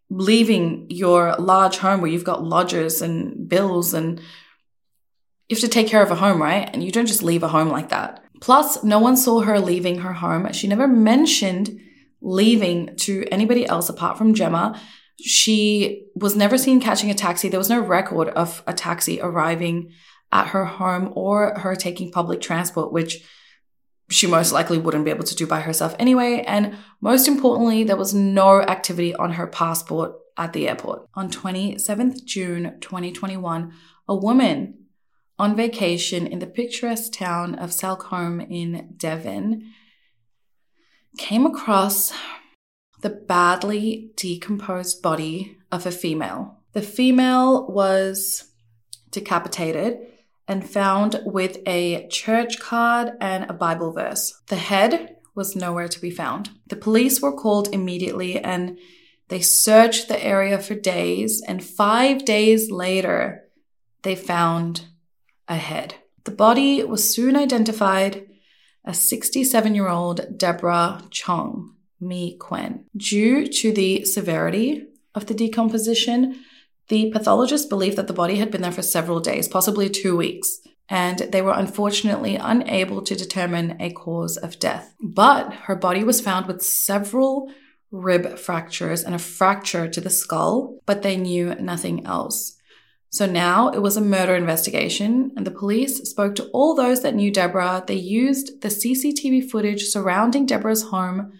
leaving 0.10 0.88
your 0.89 1.36
large 1.38 1.78
home 1.78 2.02
where 2.02 2.12
you've 2.12 2.23
got 2.23 2.43
lodgers 2.43 3.02
and 3.02 3.47
bills 3.47 3.93
and 3.93 4.19
you 5.49 5.56
have 5.56 5.62
to 5.62 5.67
take 5.67 5.88
care 5.88 6.02
of 6.02 6.12
a 6.12 6.15
home, 6.15 6.41
right? 6.41 6.69
And 6.71 6.84
you 6.84 6.91
don't 6.91 7.06
just 7.06 7.23
leave 7.23 7.43
a 7.43 7.47
home 7.47 7.69
like 7.69 7.89
that. 7.89 8.23
Plus, 8.41 8.84
no 8.84 8.99
one 8.99 9.15
saw 9.15 9.41
her 9.41 9.60
leaving 9.60 9.99
her 9.99 10.13
home. 10.13 10.52
She 10.54 10.67
never 10.67 10.88
mentioned 10.88 11.80
leaving 12.21 12.95
to 12.95 13.26
anybody 13.32 13.65
else 13.65 13.89
apart 13.89 14.17
from 14.17 14.34
Jemma. 14.34 14.80
She 15.19 16.08
was 16.15 16.36
never 16.36 16.58
seen 16.58 16.82
catching 16.82 17.12
a 17.12 17.13
taxi. 17.13 17.49
There 17.49 17.60
was 17.60 17.69
no 17.69 17.80
record 17.80 18.30
of 18.30 18.63
a 18.65 18.73
taxi 18.73 19.21
arriving 19.21 19.91
at 20.32 20.47
her 20.47 20.65
home 20.65 21.13
or 21.15 21.58
her 21.60 21.76
taking 21.76 22.12
public 22.12 22.41
transport, 22.41 22.91
which 22.91 23.23
she 24.13 24.28
most 24.28 24.52
likely 24.52 24.78
wouldn't 24.78 25.06
be 25.06 25.12
able 25.12 25.23
to 25.23 25.36
do 25.36 25.47
by 25.47 25.62
herself 25.62 25.95
anyway. 25.97 26.43
And 26.45 26.76
most 27.02 27.28
importantly, 27.28 27.84
there 27.84 27.97
was 27.97 28.13
no 28.13 28.62
activity 28.62 29.15
on 29.15 29.34
her 29.34 29.47
passport 29.47 30.13
at 30.38 30.54
the 30.54 30.67
airport. 30.67 31.08
On 31.15 31.30
27th 31.30 32.23
June 32.23 32.78
2021, 32.80 33.73
a 34.08 34.15
woman 34.15 34.86
on 35.39 35.56
vacation 35.56 36.28
in 36.28 36.39
the 36.39 36.47
picturesque 36.47 37.13
town 37.13 37.56
of 37.56 37.73
Salcombe 37.73 38.41
in 38.41 38.93
Devon 38.97 39.71
came 41.17 41.45
across 41.45 42.13
the 43.02 43.10
badly 43.10 44.12
decomposed 44.15 45.02
body 45.02 45.58
of 45.71 45.86
a 45.86 45.91
female. 45.91 46.60
The 46.73 46.82
female 46.82 47.67
was 47.67 48.52
decapitated 49.12 49.99
and 50.47 50.69
found 50.69 51.21
with 51.25 51.58
a 51.65 52.08
church 52.10 52.60
card 52.60 53.13
and 53.21 53.49
a 53.49 53.53
Bible 53.53 53.91
verse. 53.91 54.41
The 54.47 54.58
head 54.58 55.15
was 55.36 55.56
nowhere 55.56 55.88
to 55.88 55.99
be 55.99 56.12
found. 56.12 56.51
The 56.67 56.75
police 56.75 57.21
were 57.21 57.36
called 57.36 57.73
immediately 57.73 58.39
and 58.39 58.77
they 59.29 59.41
searched 59.41 60.10
the 60.10 60.23
area 60.23 60.60
for 60.60 60.75
days, 60.75 61.41
and 61.47 61.63
five 61.63 62.25
days 62.25 62.69
later, 62.69 63.45
they 64.03 64.15
found 64.15 64.86
a 65.47 65.56
head. 65.56 65.95
The 66.25 66.32
body 66.32 66.84
was 66.84 67.13
soon 67.13 67.36
identified 67.36 68.27
as 68.86 68.99
67 68.99 69.75
year 69.75 69.88
old 69.88 70.38
Deborah 70.38 71.01
Chong 71.10 71.75
Mee 71.99 72.38
Kuen. 72.39 72.86
Due 72.95 73.47
to 73.47 73.71
the 73.71 74.06
severity 74.06 74.86
of 75.15 75.25
the 75.25 75.34
decomposition, 75.34 76.39
the 76.93 77.10
pathologist 77.10 77.69
believed 77.69 77.97
that 77.97 78.06
the 78.06 78.13
body 78.13 78.36
had 78.36 78.51
been 78.51 78.62
there 78.62 78.71
for 78.71 78.84
several 78.84 79.19
days, 79.19 79.47
possibly 79.47 79.89
two 79.89 80.15
weeks, 80.15 80.60
and 80.88 81.17
they 81.17 81.41
were 81.41 81.56
unfortunately 81.56 82.36
unable 82.36 83.01
to 83.01 83.15
determine 83.15 83.75
a 83.82 83.91
cause 83.93 84.38
of 84.38 84.60
death. 84.60 84.93
But 85.01 85.51
her 85.65 85.75
body 85.75 86.03
was 86.03 86.21
found 86.21 86.45
with 86.45 86.62
several 86.62 87.51
rib 87.89 88.38
fractures 88.38 89.03
and 89.03 89.15
a 89.15 89.17
fracture 89.17 89.88
to 89.88 89.99
the 89.99 90.12
skull, 90.12 90.77
but 90.86 91.01
they 91.01 91.17
knew 91.17 91.56
nothing 91.56 92.06
else. 92.06 92.58
So 93.10 93.25
now 93.25 93.69
it 93.69 93.82
was 93.82 93.97
a 93.97 94.01
murder 94.01 94.36
investigation, 94.36 95.32
and 95.36 95.47
the 95.47 95.60
police 95.62 95.97
spoke 96.08 96.36
to 96.36 96.45
all 96.53 96.75
those 96.75 97.01
that 97.01 97.15
knew 97.15 97.32
Deborah. 97.32 97.84
They 97.88 97.95
used 97.95 98.62
the 98.62 98.67
CCTV 98.67 99.49
footage 99.49 99.86
surrounding 99.86 100.45
Deborah's 100.45 100.84
home 100.84 101.34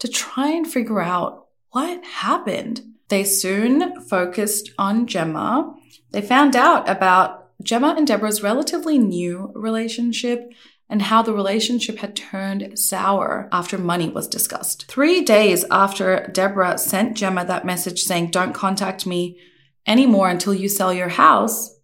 to 0.00 0.08
try 0.08 0.48
and 0.48 0.66
figure 0.66 1.00
out 1.00 1.46
what 1.70 2.04
happened. 2.04 2.95
They 3.08 3.24
soon 3.24 4.00
focused 4.02 4.72
on 4.78 5.06
Jemma. 5.06 5.74
They 6.10 6.22
found 6.22 6.56
out 6.56 6.88
about 6.88 7.46
Jemma 7.62 7.96
and 7.96 8.06
Deborah's 8.06 8.42
relatively 8.42 8.98
new 8.98 9.52
relationship 9.54 10.52
and 10.88 11.02
how 11.02 11.22
the 11.22 11.32
relationship 11.32 11.98
had 11.98 12.14
turned 12.14 12.78
sour 12.78 13.48
after 13.50 13.76
money 13.76 14.08
was 14.08 14.28
discussed. 14.28 14.86
Three 14.86 15.22
days 15.22 15.64
after 15.70 16.30
Deborah 16.32 16.78
sent 16.78 17.16
Jemma 17.16 17.46
that 17.46 17.64
message 17.64 18.02
saying, 18.02 18.30
Don't 18.30 18.52
contact 18.52 19.06
me 19.06 19.38
anymore 19.86 20.28
until 20.28 20.54
you 20.54 20.68
sell 20.68 20.92
your 20.92 21.08
house, 21.08 21.76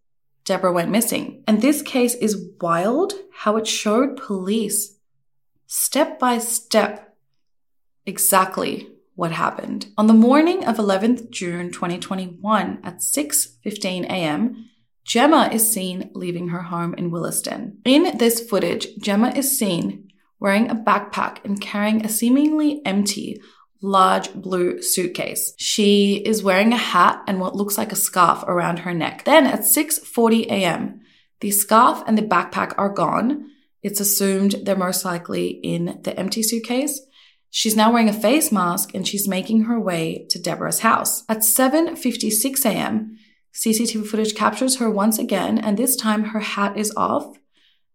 Deborah 0.45 0.73
went 0.73 0.91
missing. 0.91 1.43
And 1.47 1.61
this 1.61 1.83
case 1.83 2.15
is 2.15 2.51
wild 2.61 3.15
how 3.33 3.57
it 3.57 3.67
showed 3.67 4.17
police 4.17 4.99
step 5.67 6.19
by 6.19 6.39
step 6.39 7.17
exactly 8.05 8.89
what 9.23 9.31
happened. 9.31 9.87
On 9.97 10.09
the 10.09 10.23
morning 10.29 10.65
of 10.65 10.79
11th 10.79 11.31
June 11.31 11.71
2021 11.71 12.81
at 12.83 12.99
6:15 12.99 14.03
a.m., 14.07 14.69
Jemma 15.07 15.53
is 15.55 15.73
seen 15.73 16.11
leaving 16.13 16.49
her 16.49 16.63
home 16.63 16.93
in 16.95 17.13
Willesden. 17.13 17.79
In 17.85 18.19
this 18.19 18.41
footage, 18.41 18.89
Jemma 18.97 19.37
is 19.37 19.57
seen 19.57 20.09
wearing 20.41 20.69
a 20.69 20.75
backpack 20.75 21.45
and 21.45 21.61
carrying 21.61 22.05
a 22.05 22.09
seemingly 22.09 22.83
empty 22.85 23.41
large 23.81 24.35
blue 24.35 24.83
suitcase. 24.83 25.55
She 25.57 26.17
is 26.17 26.43
wearing 26.43 26.73
a 26.73 26.87
hat 26.93 27.23
and 27.29 27.39
what 27.39 27.55
looks 27.55 27.79
like 27.79 27.93
a 27.93 28.05
scarf 28.09 28.43
around 28.49 28.81
her 28.81 28.93
neck. 28.93 29.23
Then 29.23 29.47
at 29.47 29.61
6:40 29.61 30.47
a.m., 30.47 31.01
the 31.39 31.53
scarf 31.53 32.03
and 32.09 32.19
the 32.19 32.31
backpack 32.35 32.75
are 32.77 32.99
gone. 33.05 33.47
It's 33.85 34.01
assumed 34.01 34.57
they're 34.65 34.89
most 34.89 35.05
likely 35.05 35.47
in 35.73 36.01
the 36.03 36.19
empty 36.19 36.43
suitcase. 36.43 37.01
She's 37.55 37.77
now 37.77 37.93
wearing 37.93 38.09
a 38.09 38.15
face 38.15 38.51
mask 38.51 38.95
and 38.95 39.07
she's 39.07 39.29
making 39.29 39.65
her 39.65 39.79
way 39.79 40.27
to 40.31 40.41
Deborah's 40.41 40.79
house. 40.79 41.23
At 41.29 41.41
7:56 41.41 42.65
a.m., 42.65 43.19
CCTV 43.53 44.07
footage 44.07 44.35
captures 44.35 44.77
her 44.77 44.91
once 44.91 45.19
again 45.19 45.59
and 45.59 45.77
this 45.77 45.95
time 45.95 46.25
her 46.25 46.41
hat 46.41 46.79
is 46.79 46.95
off, 46.97 47.37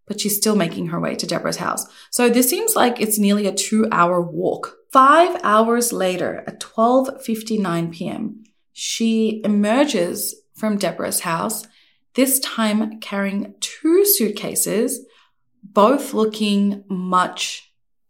but 0.05 0.21
she's 0.21 0.37
still 0.37 0.55
making 0.55 0.89
her 0.89 0.99
way 0.99 1.15
to 1.15 1.25
Deborah's 1.25 1.57
house. 1.57 1.87
So 2.11 2.29
this 2.29 2.47
seems 2.47 2.75
like 2.75 3.01
it's 3.01 3.17
nearly 3.17 3.47
a 3.47 3.51
2-hour 3.51 4.21
walk. 4.21 4.77
5 4.91 5.41
hours 5.43 5.91
later 5.91 6.43
at 6.45 6.59
12:59 6.59 7.91
p.m., 7.91 8.43
she 8.73 9.41
emerges 9.43 10.35
from 10.53 10.77
Deborah's 10.77 11.21
house, 11.21 11.65
this 12.13 12.39
time 12.41 12.99
carrying 12.99 13.55
two 13.59 14.05
suitcases, 14.05 15.03
both 15.63 16.13
looking 16.13 16.83
much 16.87 17.66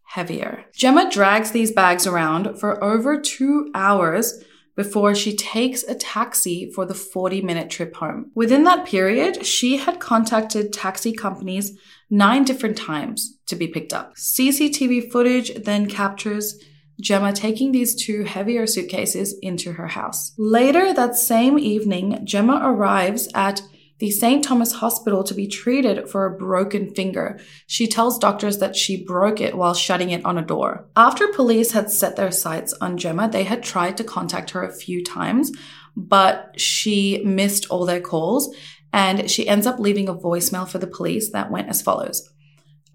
heavier. 0.08 0.66
Jemma 0.74 1.12
drags 1.12 1.52
these 1.52 1.72
bags 1.72 2.08
around 2.08 2.60
for 2.60 2.84
over 2.84 3.20
two 3.20 3.70
hours 3.76 4.44
before 4.76 5.16
she 5.16 5.36
takes 5.36 5.84
a 5.84 5.96
taxi 5.96 6.72
for 6.72 6.86
the 6.86 6.94
40 6.94 7.42
minute 7.42 7.70
trip 7.70 7.96
home. 7.96 8.32
Within 8.36 8.64
that 8.64 8.86
period, 8.86 9.46
she 9.46 9.78
had 9.78 10.00
contacted 10.00 10.72
taxi 10.72 11.12
companies 11.12 11.78
nine 12.10 12.46
different 12.46 12.78
times 12.78 13.38
to 13.48 13.56
be 13.56 13.68
picked 13.68 13.92
up. 13.92 14.16
CCTV 14.16 15.12
footage 15.12 15.54
then 15.64 15.88
captures 15.88 16.64
Jemma 17.02 17.34
taking 17.34 17.72
these 17.72 17.96
two 17.96 18.24
heavier 18.24 18.66
suitcases 18.66 19.38
into 19.42 19.74
her 19.74 19.88
house. 19.88 20.34
Later 20.38 20.94
that 20.94 21.16
same 21.16 21.60
evening, 21.60 22.26
Jemma 22.26 22.64
arrives 22.64 23.28
at 23.36 23.62
the 24.00 24.12
St. 24.12 24.44
Thomas 24.44 24.74
Hospital 24.74 25.24
to 25.24 25.34
be 25.34 25.48
treated 25.48 26.10
for 26.10 26.26
a 26.26 26.38
broken 26.38 26.94
finger. 26.94 27.40
She 27.66 27.88
tells 27.88 28.20
doctors 28.20 28.60
that 28.60 28.76
she 28.76 29.04
broke 29.04 29.42
it 29.42 29.58
while 29.58 29.74
shutting 29.74 30.12
it 30.12 30.24
on 30.24 30.38
a 30.38 30.46
door. 30.46 30.88
After 30.96 31.28
police 31.28 31.72
had 31.72 31.92
set 31.92 32.16
their 32.16 32.32
sights 32.32 32.74
on 32.74 32.98
Jemma, 32.98 33.32
they 33.32 33.44
had 33.44 33.64
tried 33.64 33.98
to 33.98 34.04
contact 34.04 34.52
her 34.52 34.64
a 34.64 34.74
few 34.74 35.04
times, 35.04 35.52
but 35.96 36.60
she 36.60 37.24
missed 37.26 37.68
all 37.70 37.86
their 37.86 38.02
calls 38.02 38.56
and 38.94 39.30
she 39.30 39.48
ends 39.48 39.66
up 39.66 39.80
leaving 39.80 40.08
a 40.08 40.16
voicemail 40.16 40.68
for 40.68 40.78
the 40.78 40.88
police 40.88 41.32
that 41.32 41.52
went 41.52 41.70
as 41.70 41.82
follows. 41.82 42.30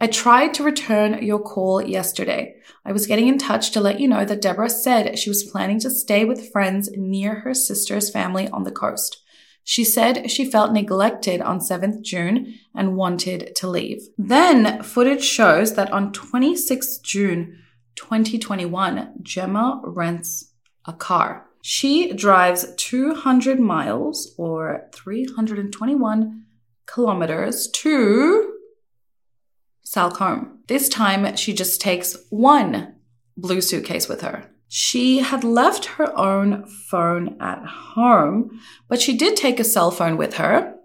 I 0.00 0.08
tried 0.08 0.54
to 0.54 0.64
return 0.64 1.22
your 1.22 1.38
call 1.38 1.80
yesterday. 1.80 2.56
I 2.84 2.90
was 2.90 3.06
getting 3.06 3.28
in 3.28 3.38
touch 3.38 3.70
to 3.70 3.80
let 3.80 4.00
you 4.00 4.08
know 4.08 4.24
that 4.24 4.42
Deborah 4.42 4.68
said 4.68 5.16
she 5.16 5.30
was 5.30 5.44
planning 5.44 5.78
to 5.78 5.90
stay 5.90 6.24
with 6.24 6.50
friends 6.50 6.90
near 6.96 7.36
her 7.40 7.54
sister's 7.54 8.10
family 8.10 8.48
on 8.48 8.64
the 8.64 8.72
coast. 8.72 9.21
She 9.64 9.84
said 9.84 10.30
she 10.30 10.50
felt 10.50 10.72
neglected 10.72 11.40
on 11.40 11.60
7th 11.60 12.02
June 12.02 12.54
and 12.74 12.96
wanted 12.96 13.54
to 13.56 13.68
leave. 13.68 14.08
Then 14.18 14.82
footage 14.82 15.24
shows 15.24 15.74
that 15.74 15.92
on 15.92 16.12
26th 16.12 17.02
June 17.02 17.58
2021, 17.96 19.14
Jemma 19.22 19.80
rents 19.84 20.52
a 20.84 20.92
car. 20.92 21.46
She 21.62 22.12
drives 22.12 22.74
200 22.76 23.60
miles 23.60 24.34
or 24.36 24.88
321 24.92 26.44
kilometers 26.86 27.68
to 27.68 28.54
Salcombe. 29.82 30.58
This 30.66 30.88
time 30.88 31.36
she 31.36 31.52
just 31.52 31.80
takes 31.80 32.16
one 32.30 32.96
blue 33.36 33.60
suitcase 33.60 34.08
with 34.08 34.22
her. 34.22 34.51
She 34.74 35.18
had 35.18 35.44
left 35.44 35.84
her 35.84 36.18
own 36.18 36.66
phone 36.66 37.36
at 37.42 37.62
home, 37.62 38.58
but 38.88 39.02
she 39.02 39.14
did 39.14 39.36
take 39.36 39.60
a 39.60 39.64
cell 39.64 39.90
phone 39.90 40.16
with 40.16 40.36
her, 40.36 40.76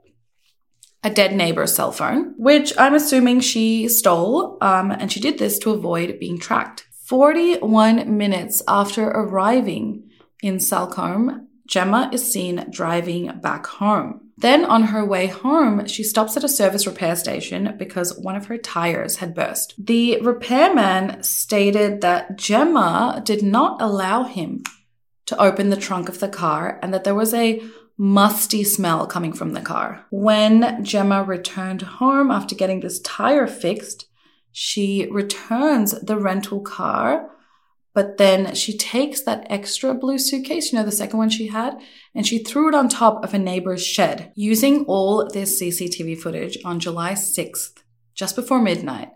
a 1.06 1.10
dead 1.10 1.34
neighbor's 1.34 1.74
cell 1.74 1.94
phone, 1.94 2.34
which 2.38 2.74
I'm 2.78 2.94
assuming 2.94 3.40
she 3.40 3.88
stole, 3.88 4.58
um, 4.60 4.92
and 4.92 5.10
she 5.10 5.22
did 5.22 5.38
this 5.38 5.58
to 5.60 5.70
avoid 5.70 6.20
being 6.20 6.38
tracked. 6.38 6.86
41 7.06 8.18
minutes 8.18 8.62
after 8.68 9.08
arriving 9.08 10.10
in 10.44 10.60
Salcombe, 10.60 11.47
Jemma 11.68 12.14
is 12.14 12.32
seen 12.32 12.66
driving 12.70 13.40
back 13.40 13.68
home. 13.68 14.22
Then, 14.40 14.66
on 14.66 14.84
her 14.84 15.04
way 15.04 15.28
home, 15.28 15.88
she 15.88 16.04
stops 16.04 16.38
at 16.38 16.44
a 16.44 16.50
service 16.50 16.86
repair 16.86 17.16
station 17.16 17.76
because 17.78 18.18
one 18.18 18.36
of 18.36 18.46
her 18.46 18.58
tires 18.58 19.18
had 19.18 19.34
burst. 19.34 19.74
The 19.78 20.22
repairman 20.22 21.24
stated 21.24 22.02
that 22.02 22.38
Jemma 22.38 23.24
did 23.24 23.42
not 23.42 23.82
allow 23.82 24.24
him 24.24 24.64
to 25.26 25.42
open 25.42 25.70
the 25.70 25.76
trunk 25.76 26.08
of 26.08 26.20
the 26.20 26.30
car 26.30 26.80
and 26.82 26.94
that 26.94 27.04
there 27.04 27.16
was 27.16 27.34
a 27.34 27.62
musty 27.98 28.64
smell 28.64 29.08
coming 29.08 29.34
from 29.34 29.54
the 29.54 29.62
car. 29.62 30.06
When 30.12 30.62
Jemma 30.84 31.26
returned 31.26 31.82
home 31.82 32.30
after 32.30 32.56
getting 32.56 32.80
this 32.80 33.00
tire 33.00 33.48
fixed, 33.48 34.08
she 34.52 35.08
returns 35.12 36.00
the 36.00 36.18
rental 36.18 36.62
car 36.62 37.32
but 37.98 38.18
then 38.18 38.54
she 38.54 38.78
takes 38.78 39.22
that 39.22 39.48
extra 39.50 39.92
blue 39.96 40.20
suitcase, 40.20 40.72
you 40.72 40.78
know, 40.78 40.86
the 40.86 40.92
second 40.92 41.18
one 41.18 41.32
she 41.32 41.48
had, 41.48 41.76
and 42.14 42.28
she 42.28 42.38
threw 42.38 42.70
it 42.70 42.76
on 42.76 42.88
top 42.88 43.24
of 43.24 43.34
a 43.34 43.40
neighbor's 43.40 43.84
shed. 43.84 44.32
Using 44.36 44.86
all 44.86 45.28
this 45.28 45.60
CCTV 45.60 46.20
footage 46.20 46.60
on 46.64 46.80
July 46.80 47.14
6th, 47.14 47.82
just 48.14 48.36
before 48.36 48.62
midnight, 48.62 49.10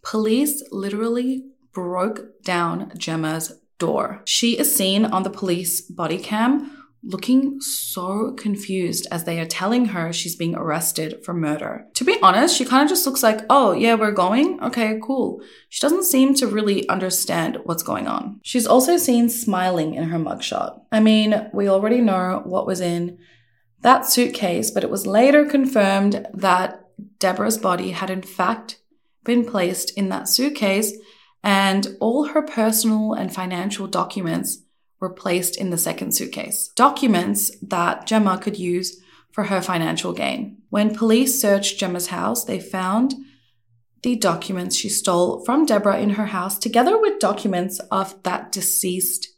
police 0.00 0.64
literally 0.72 1.44
broke 1.74 2.42
down 2.42 2.92
Jemma's 2.92 3.60
door. 3.76 4.22
She 4.24 4.58
is 4.58 4.74
seen 4.74 5.04
on 5.04 5.24
the 5.24 5.28
police 5.28 5.82
body 5.82 6.16
cam 6.16 6.81
looking 7.04 7.60
so 7.60 8.32
confused 8.32 9.06
as 9.10 9.24
they 9.24 9.40
are 9.40 9.46
telling 9.46 9.86
her 9.86 10.12
she's 10.12 10.36
being 10.36 10.54
arrested 10.54 11.24
for 11.24 11.34
murder. 11.34 11.86
To 11.94 12.04
be 12.04 12.18
honest, 12.22 12.56
she 12.56 12.64
kind 12.64 12.84
of 12.84 12.88
just 12.88 13.04
looks 13.06 13.22
like, 13.22 13.40
oh, 13.50 13.72
yeah, 13.72 13.94
we're 13.94 14.12
going? 14.12 14.62
Okay, 14.62 15.00
cool. 15.02 15.42
She 15.68 15.80
doesn't 15.80 16.04
seem 16.04 16.34
to 16.34 16.46
really 16.46 16.88
understand 16.88 17.58
what's 17.64 17.82
going 17.82 18.06
on. 18.06 18.40
She's 18.44 18.66
also 18.66 18.96
seen 18.96 19.28
smiling 19.28 19.94
in 19.94 20.04
her 20.04 20.18
mugshot. 20.18 20.80
I 20.92 21.00
mean, 21.00 21.50
we 21.52 21.68
already 21.68 22.00
know 22.00 22.42
what 22.44 22.66
was 22.66 22.80
in 22.80 23.18
that 23.80 24.06
suitcase, 24.06 24.70
but 24.70 24.84
it 24.84 24.90
was 24.90 25.06
later 25.06 25.44
confirmed 25.44 26.26
that 26.32 26.84
Deborah's 27.18 27.58
body 27.58 27.90
had 27.90 28.10
in 28.10 28.22
fact 28.22 28.78
been 29.24 29.44
placed 29.44 29.96
in 29.96 30.08
that 30.08 30.28
suitcase 30.28 30.92
and 31.42 31.96
all 32.00 32.26
her 32.26 32.42
personal 32.42 33.12
and 33.12 33.34
financial 33.34 33.86
documents 33.88 34.62
were 35.02 35.10
placed 35.10 35.58
in 35.58 35.70
the 35.70 35.76
second 35.76 36.14
suitcase. 36.14 36.68
Documents 36.76 37.50
that 37.60 38.06
Jemma 38.08 38.40
could 38.40 38.56
use 38.56 39.02
for 39.32 39.44
her 39.44 39.60
financial 39.60 40.12
gain. 40.12 40.58
When 40.70 40.94
police 40.94 41.40
searched 41.40 41.80
Jemma's 41.80 42.06
house, 42.06 42.44
they 42.44 42.60
found 42.60 43.14
the 44.02 44.14
documents 44.16 44.76
she 44.76 44.88
stole 44.88 45.44
from 45.44 45.66
Deborah 45.66 46.00
in 46.00 46.10
her 46.10 46.26
house, 46.26 46.56
together 46.58 46.98
with 46.98 47.18
documents 47.18 47.80
of 47.90 48.22
that 48.22 48.52
deceased 48.52 49.28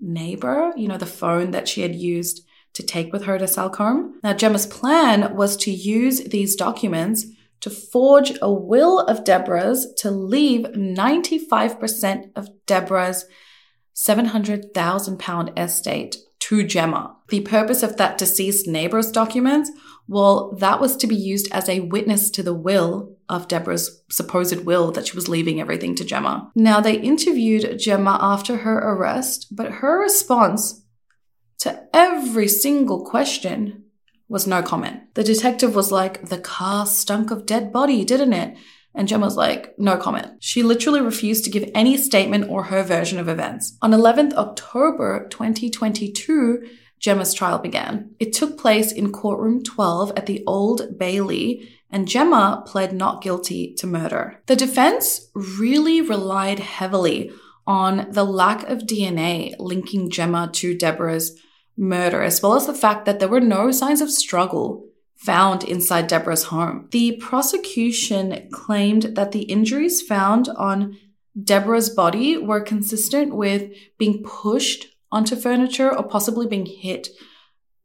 neighbor, 0.00 0.72
you 0.76 0.88
know, 0.88 0.98
the 0.98 1.06
phone 1.06 1.52
that 1.52 1.68
she 1.68 1.80
had 1.80 1.94
used 1.94 2.46
to 2.74 2.82
take 2.82 3.12
with 3.12 3.24
her 3.24 3.38
to 3.38 3.48
Salcombe. 3.48 4.20
Now, 4.22 4.34
Jemma's 4.34 4.66
plan 4.66 5.34
was 5.34 5.56
to 5.58 5.70
use 5.70 6.20
these 6.24 6.54
documents 6.54 7.24
to 7.60 7.70
forge 7.70 8.32
a 8.42 8.52
will 8.52 9.00
of 9.00 9.24
Deborah's 9.24 9.86
to 9.98 10.10
leave 10.10 10.66
95% 10.66 12.30
of 12.36 12.48
Deborah's 12.66 13.24
700,000 13.94 15.18
pound 15.18 15.52
estate 15.56 16.16
to 16.40 16.56
Jemma. 16.56 17.14
The 17.28 17.40
purpose 17.40 17.82
of 17.82 17.96
that 17.96 18.18
deceased 18.18 18.66
neighbor's 18.66 19.10
documents, 19.10 19.70
well, 20.06 20.52
that 20.58 20.80
was 20.80 20.96
to 20.96 21.06
be 21.06 21.14
used 21.14 21.50
as 21.52 21.68
a 21.68 21.80
witness 21.80 22.28
to 22.30 22.42
the 22.42 22.52
will 22.52 23.16
of 23.28 23.48
Deborah's 23.48 24.02
supposed 24.10 24.66
will 24.66 24.92
that 24.92 25.06
she 25.06 25.16
was 25.16 25.28
leaving 25.28 25.60
everything 25.60 25.94
to 25.94 26.04
Jemma. 26.04 26.50
Now, 26.54 26.80
they 26.80 27.00
interviewed 27.00 27.78
Jemma 27.78 28.18
after 28.20 28.58
her 28.58 28.76
arrest, 28.78 29.46
but 29.50 29.72
her 29.72 29.98
response 30.00 30.84
to 31.60 31.88
every 31.94 32.48
single 32.48 33.04
question 33.06 33.84
was 34.28 34.46
no 34.46 34.62
comment. 34.62 35.14
The 35.14 35.24
detective 35.24 35.74
was 35.74 35.90
like, 35.90 36.28
The 36.28 36.38
car 36.38 36.84
stunk 36.86 37.30
of 37.30 37.46
dead 37.46 37.72
body, 37.72 38.04
didn't 38.04 38.32
it? 38.34 38.58
And 38.94 39.08
Jemma 39.08 39.22
was 39.22 39.36
like, 39.36 39.74
no 39.78 39.96
comment. 39.96 40.28
She 40.40 40.62
literally 40.62 41.00
refused 41.00 41.44
to 41.44 41.50
give 41.50 41.70
any 41.74 41.96
statement 41.96 42.48
or 42.48 42.64
her 42.64 42.82
version 42.82 43.18
of 43.18 43.28
events. 43.28 43.76
On 43.82 43.90
11th 43.90 44.34
October 44.34 45.26
2022, 45.30 46.62
Jemma's 47.00 47.34
trial 47.34 47.58
began. 47.58 48.14
It 48.18 48.32
took 48.32 48.56
place 48.56 48.92
in 48.92 49.12
courtroom 49.12 49.62
12 49.62 50.12
at 50.16 50.26
the 50.26 50.42
Old 50.46 50.98
Bailey, 50.98 51.68
and 51.90 52.08
Jemma 52.08 52.64
pled 52.66 52.92
not 52.92 53.22
guilty 53.22 53.74
to 53.74 53.86
murder. 53.86 54.40
The 54.46 54.56
defense 54.56 55.30
really 55.34 56.00
relied 56.00 56.60
heavily 56.60 57.32
on 57.66 58.06
the 58.10 58.24
lack 58.24 58.68
of 58.68 58.80
DNA 58.80 59.54
linking 59.58 60.10
Jemma 60.10 60.52
to 60.54 60.76
Deborah's 60.76 61.38
murder, 61.76 62.22
as 62.22 62.40
well 62.42 62.54
as 62.54 62.66
the 62.66 62.74
fact 62.74 63.06
that 63.06 63.18
there 63.18 63.28
were 63.28 63.40
no 63.40 63.70
signs 63.70 64.00
of 64.00 64.10
struggle 64.10 64.86
found 65.24 65.64
inside 65.64 66.06
Deborah's 66.06 66.44
home. 66.44 66.86
The 66.90 67.16
prosecution 67.16 68.48
claimed 68.52 69.14
that 69.16 69.32
the 69.32 69.42
injuries 69.42 70.02
found 70.02 70.48
on 70.50 70.98
Deborah's 71.42 71.88
body 71.88 72.36
were 72.36 72.60
consistent 72.60 73.34
with 73.34 73.72
being 73.98 74.22
pushed 74.22 74.86
onto 75.10 75.34
furniture 75.34 75.90
or 75.96 76.02
possibly 76.02 76.46
being 76.46 76.66
hit 76.66 77.08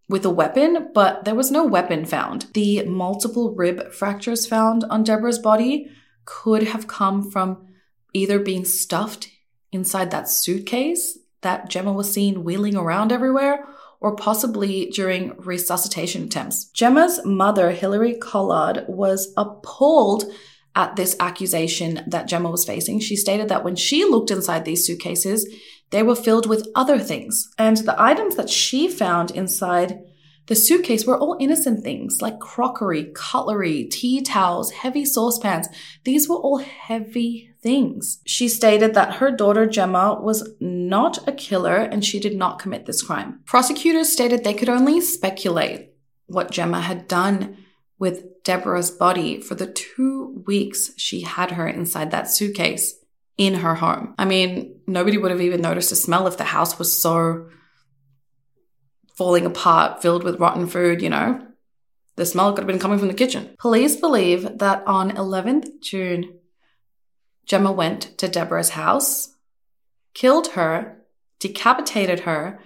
with 0.09 0.25
a 0.25 0.29
weapon, 0.29 0.89
but 0.93 1.23
there 1.23 1.35
was 1.35 1.49
no 1.49 1.63
weapon 1.65 2.03
found. 2.03 2.47
The 2.53 2.83
multiple 2.83 3.55
rib 3.55 3.93
fractures 3.93 4.45
found 4.45 4.83
on 4.89 5.03
Deborah's 5.03 5.39
body 5.39 5.89
could 6.25 6.63
have 6.63 6.87
come 6.87 7.31
from 7.31 7.67
either 8.13 8.39
being 8.39 8.65
stuffed 8.65 9.29
inside 9.71 10.11
that 10.11 10.29
suitcase 10.29 11.19
that 11.41 11.69
Jemma 11.69 11.93
was 11.93 12.11
seen 12.11 12.43
wheeling 12.43 12.75
around 12.75 13.11
everywhere 13.11 13.65
or 14.01 14.15
possibly 14.15 14.89
during 14.93 15.35
resuscitation 15.37 16.23
attempts. 16.23 16.71
Jemma's 16.73 17.23
mother, 17.25 17.71
Hilary 17.71 18.15
Collard, 18.15 18.85
was 18.87 19.33
appalled 19.35 20.23
at 20.75 20.95
this 20.95 21.15
accusation 21.19 22.01
that 22.07 22.29
Jemma 22.29 22.51
was 22.51 22.65
facing. 22.65 22.99
She 22.99 23.15
stated 23.15 23.49
that 23.49 23.63
when 23.63 23.75
she 23.75 24.05
looked 24.05 24.31
inside 24.31 24.63
these 24.63 24.85
suitcases, 24.85 25.47
they 25.89 26.03
were 26.03 26.15
filled 26.15 26.45
with 26.47 26.67
other 26.75 26.99
things. 26.99 27.49
And 27.57 27.77
the 27.77 28.01
items 28.01 28.35
that 28.35 28.49
she 28.49 28.87
found 28.87 29.31
inside 29.31 29.99
the 30.45 30.55
suitcase 30.55 31.05
were 31.05 31.17
all 31.17 31.37
innocent 31.39 31.83
things 31.83 32.21
like 32.21 32.39
crockery, 32.39 33.11
cutlery, 33.13 33.85
tea 33.85 34.21
towels, 34.21 34.71
heavy 34.71 35.05
saucepans. 35.05 35.67
These 36.05 36.27
were 36.27 36.37
all 36.37 36.57
heavy 36.57 37.48
things. 37.61 38.19
She 38.25 38.47
stated 38.47 38.93
that 38.93 39.15
her 39.15 39.31
daughter 39.31 39.67
Jemma 39.67 40.21
was 40.21 40.49
not 40.59 41.27
a 41.27 41.31
killer 41.31 41.75
and 41.75 42.03
she 42.03 42.19
did 42.19 42.35
not 42.35 42.59
commit 42.59 42.85
this 42.85 43.01
crime. 43.01 43.41
Prosecutors 43.45 44.11
stated 44.11 44.43
they 44.43 44.53
could 44.53 44.69
only 44.69 45.01
speculate 45.01 45.93
what 46.27 46.51
Jemma 46.51 46.81
had 46.81 47.07
done 47.07 47.57
with 47.97 48.43
Deborah's 48.43 48.91
body 48.91 49.41
for 49.41 49.55
the 49.55 49.67
two 49.67 50.43
weeks 50.47 50.91
she 50.95 51.21
had 51.21 51.51
her 51.51 51.67
inside 51.67 52.11
that 52.11 52.29
suitcase 52.29 52.95
in 53.37 53.55
her 53.55 53.75
home. 53.75 54.15
I 54.17 54.25
mean, 54.25 54.79
nobody 54.87 55.17
would 55.17 55.31
have 55.31 55.41
even 55.41 55.61
noticed 55.61 55.91
a 55.91 55.95
smell 55.95 56.27
if 56.27 56.37
the 56.37 56.45
house 56.45 56.79
was 56.79 57.01
so 57.01 57.49
falling 59.15 59.45
apart, 59.45 60.01
filled 60.01 60.23
with 60.23 60.39
rotten 60.39 60.67
food, 60.67 61.01
you 61.01 61.09
know. 61.09 61.45
The 62.15 62.25
smell 62.25 62.51
could 62.51 62.61
have 62.61 62.67
been 62.67 62.79
coming 62.79 62.99
from 62.99 63.07
the 63.09 63.13
kitchen. 63.13 63.55
Police 63.59 63.95
believe 63.97 64.59
that 64.59 64.85
on 64.85 65.11
11th 65.11 65.81
June, 65.81 66.38
Jemma 67.49 67.75
went 67.75 68.17
to 68.19 68.27
Deborah's 68.27 68.69
house, 68.69 69.35
killed 70.13 70.49
her, 70.49 71.01
decapitated 71.39 72.21
her, 72.21 72.59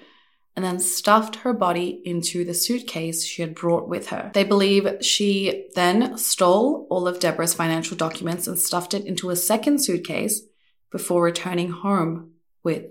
and 0.55 0.63
then 0.63 0.79
stuffed 0.79 1.37
her 1.37 1.53
body 1.53 2.01
into 2.05 2.45
the 2.45 2.53
suitcase 2.53 3.25
she 3.25 3.41
had 3.41 3.55
brought 3.55 3.87
with 3.87 4.09
her. 4.09 4.29
They 4.33 4.43
believe 4.43 4.97
she 5.01 5.67
then 5.73 6.17
stole 6.17 6.85
all 6.89 7.07
of 7.07 7.19
Deborah's 7.19 7.53
financial 7.53 7.97
documents 7.97 8.45
and 8.45 8.59
stuffed 8.59 8.93
it 8.93 9.05
into 9.05 9.29
a 9.29 9.35
second 9.35 9.79
suitcase 9.83 10.41
before 10.91 11.23
returning 11.23 11.71
home 11.71 12.33
with 12.61 12.85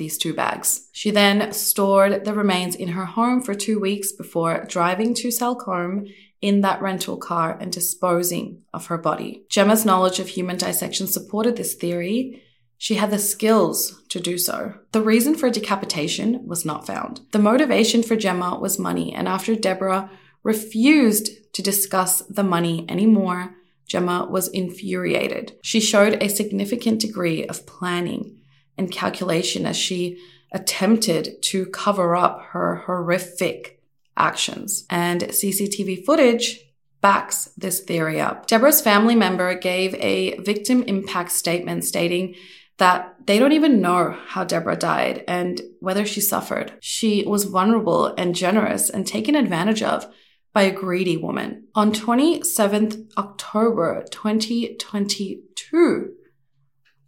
these 0.00 0.18
two 0.18 0.34
bags. 0.34 0.88
She 0.92 1.12
then 1.12 1.52
stored 1.52 2.24
the 2.24 2.34
remains 2.34 2.74
in 2.74 2.88
her 2.88 3.04
home 3.04 3.40
for 3.40 3.54
two 3.54 3.78
weeks 3.78 4.10
before 4.10 4.64
driving 4.66 5.14
to 5.14 5.30
Salcombe 5.30 6.06
in 6.40 6.62
that 6.62 6.80
rental 6.80 7.18
car 7.18 7.56
and 7.60 7.70
disposing 7.70 8.62
of 8.72 8.86
her 8.86 8.96
body. 8.96 9.44
Jemma's 9.50 9.84
knowledge 9.84 10.18
of 10.18 10.28
human 10.28 10.56
dissection 10.56 11.06
supported 11.06 11.56
this 11.56 11.74
theory. 11.74 12.42
She 12.78 12.94
had 12.94 13.10
the 13.10 13.18
skills 13.18 14.02
to 14.08 14.18
do 14.18 14.38
so. 14.38 14.72
The 14.92 15.02
reason 15.02 15.34
for 15.34 15.50
decapitation 15.50 16.46
was 16.46 16.64
not 16.64 16.86
found. 16.86 17.20
The 17.32 17.38
motivation 17.38 18.02
for 18.02 18.16
Jemma 18.16 18.58
was 18.58 18.78
money, 18.78 19.14
and 19.14 19.28
after 19.28 19.54
Deborah 19.54 20.10
refused 20.42 21.28
to 21.52 21.60
discuss 21.60 22.20
the 22.22 22.42
money 22.42 22.86
anymore, 22.88 23.54
Jemma 23.86 24.30
was 24.30 24.48
infuriated. 24.48 25.58
She 25.62 25.80
showed 25.80 26.22
a 26.22 26.28
significant 26.28 27.02
degree 27.02 27.44
of 27.46 27.66
planning 27.66 28.39
and 28.80 28.90
calculation 28.90 29.66
as 29.66 29.76
she 29.76 30.18
attempted 30.52 31.40
to 31.42 31.66
cover 31.66 32.16
up 32.16 32.42
her 32.52 32.76
horrific 32.86 33.80
actions. 34.16 34.86
And 34.90 35.22
CCTV 35.22 36.04
footage 36.04 36.60
backs 37.00 37.50
this 37.56 37.80
theory 37.80 38.20
up. 38.20 38.46
Deborah's 38.46 38.80
family 38.80 39.14
member 39.14 39.54
gave 39.54 39.94
a 39.94 40.36
victim 40.38 40.82
impact 40.82 41.32
statement 41.32 41.84
stating 41.84 42.34
that 42.78 43.14
they 43.26 43.38
don't 43.38 43.52
even 43.52 43.82
know 43.82 44.16
how 44.26 44.44
Deborah 44.44 44.76
died 44.76 45.24
and 45.28 45.60
whether 45.80 46.06
she 46.06 46.22
suffered. 46.22 46.72
She 46.80 47.24
was 47.26 47.44
vulnerable 47.44 48.06
and 48.06 48.34
generous 48.34 48.88
and 48.88 49.06
taken 49.06 49.34
advantage 49.34 49.82
of 49.82 50.06
by 50.54 50.62
a 50.62 50.72
greedy 50.72 51.18
woman. 51.18 51.64
On 51.74 51.92
27th 51.92 53.12
October 53.18 54.04
2022, 54.10 56.14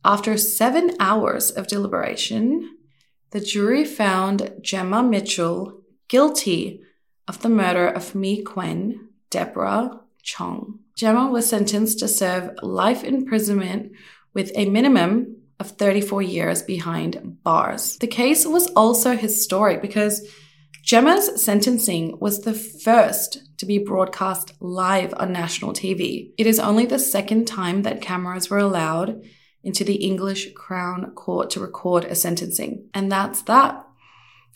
after 0.04 0.36
seven 0.36 0.96
hours 0.98 1.50
of 1.50 1.68
deliberation, 1.68 2.76
the 3.30 3.40
jury 3.40 3.84
found 3.84 4.52
Jemma 4.60 5.08
Mitchell 5.08 5.80
guilty 6.08 6.82
of 7.28 7.40
the 7.42 7.48
murder 7.48 7.88
of 7.88 8.14
Mee 8.14 8.42
Kuen, 8.44 9.08
Deborah 9.30 10.00
Chong. 10.22 10.80
Jemma 10.98 11.30
was 11.30 11.48
sentenced 11.48 11.98
to 12.00 12.08
serve 12.08 12.50
life 12.62 13.04
imprisonment 13.04 13.92
with 14.34 14.50
a 14.54 14.68
minimum 14.68 15.36
of 15.58 15.70
34 15.70 16.22
years 16.22 16.62
behind 16.62 17.38
bars. 17.42 17.96
The 17.98 18.06
case 18.06 18.44
was 18.44 18.66
also 18.72 19.16
historic 19.16 19.80
because 19.80 20.28
Jemma's 20.84 21.42
sentencing 21.42 22.18
was 22.18 22.40
the 22.40 22.54
first 22.54 23.58
to 23.58 23.66
be 23.66 23.78
broadcast 23.78 24.52
live 24.60 25.14
on 25.16 25.32
national 25.32 25.72
TV. 25.72 26.32
It 26.36 26.46
is 26.48 26.58
only 26.58 26.86
the 26.86 26.98
second 26.98 27.46
time 27.46 27.82
that 27.82 28.02
cameras 28.02 28.50
were 28.50 28.58
allowed 28.58 29.22
into 29.64 29.85
the 29.85 29.96
English 29.96 30.53
Crown 30.55 31.12
Court 31.12 31.51
to 31.51 31.61
record 31.61 32.05
a 32.05 32.14
sentencing. 32.14 32.88
And 32.94 33.11
that's 33.11 33.42
that. 33.42 33.87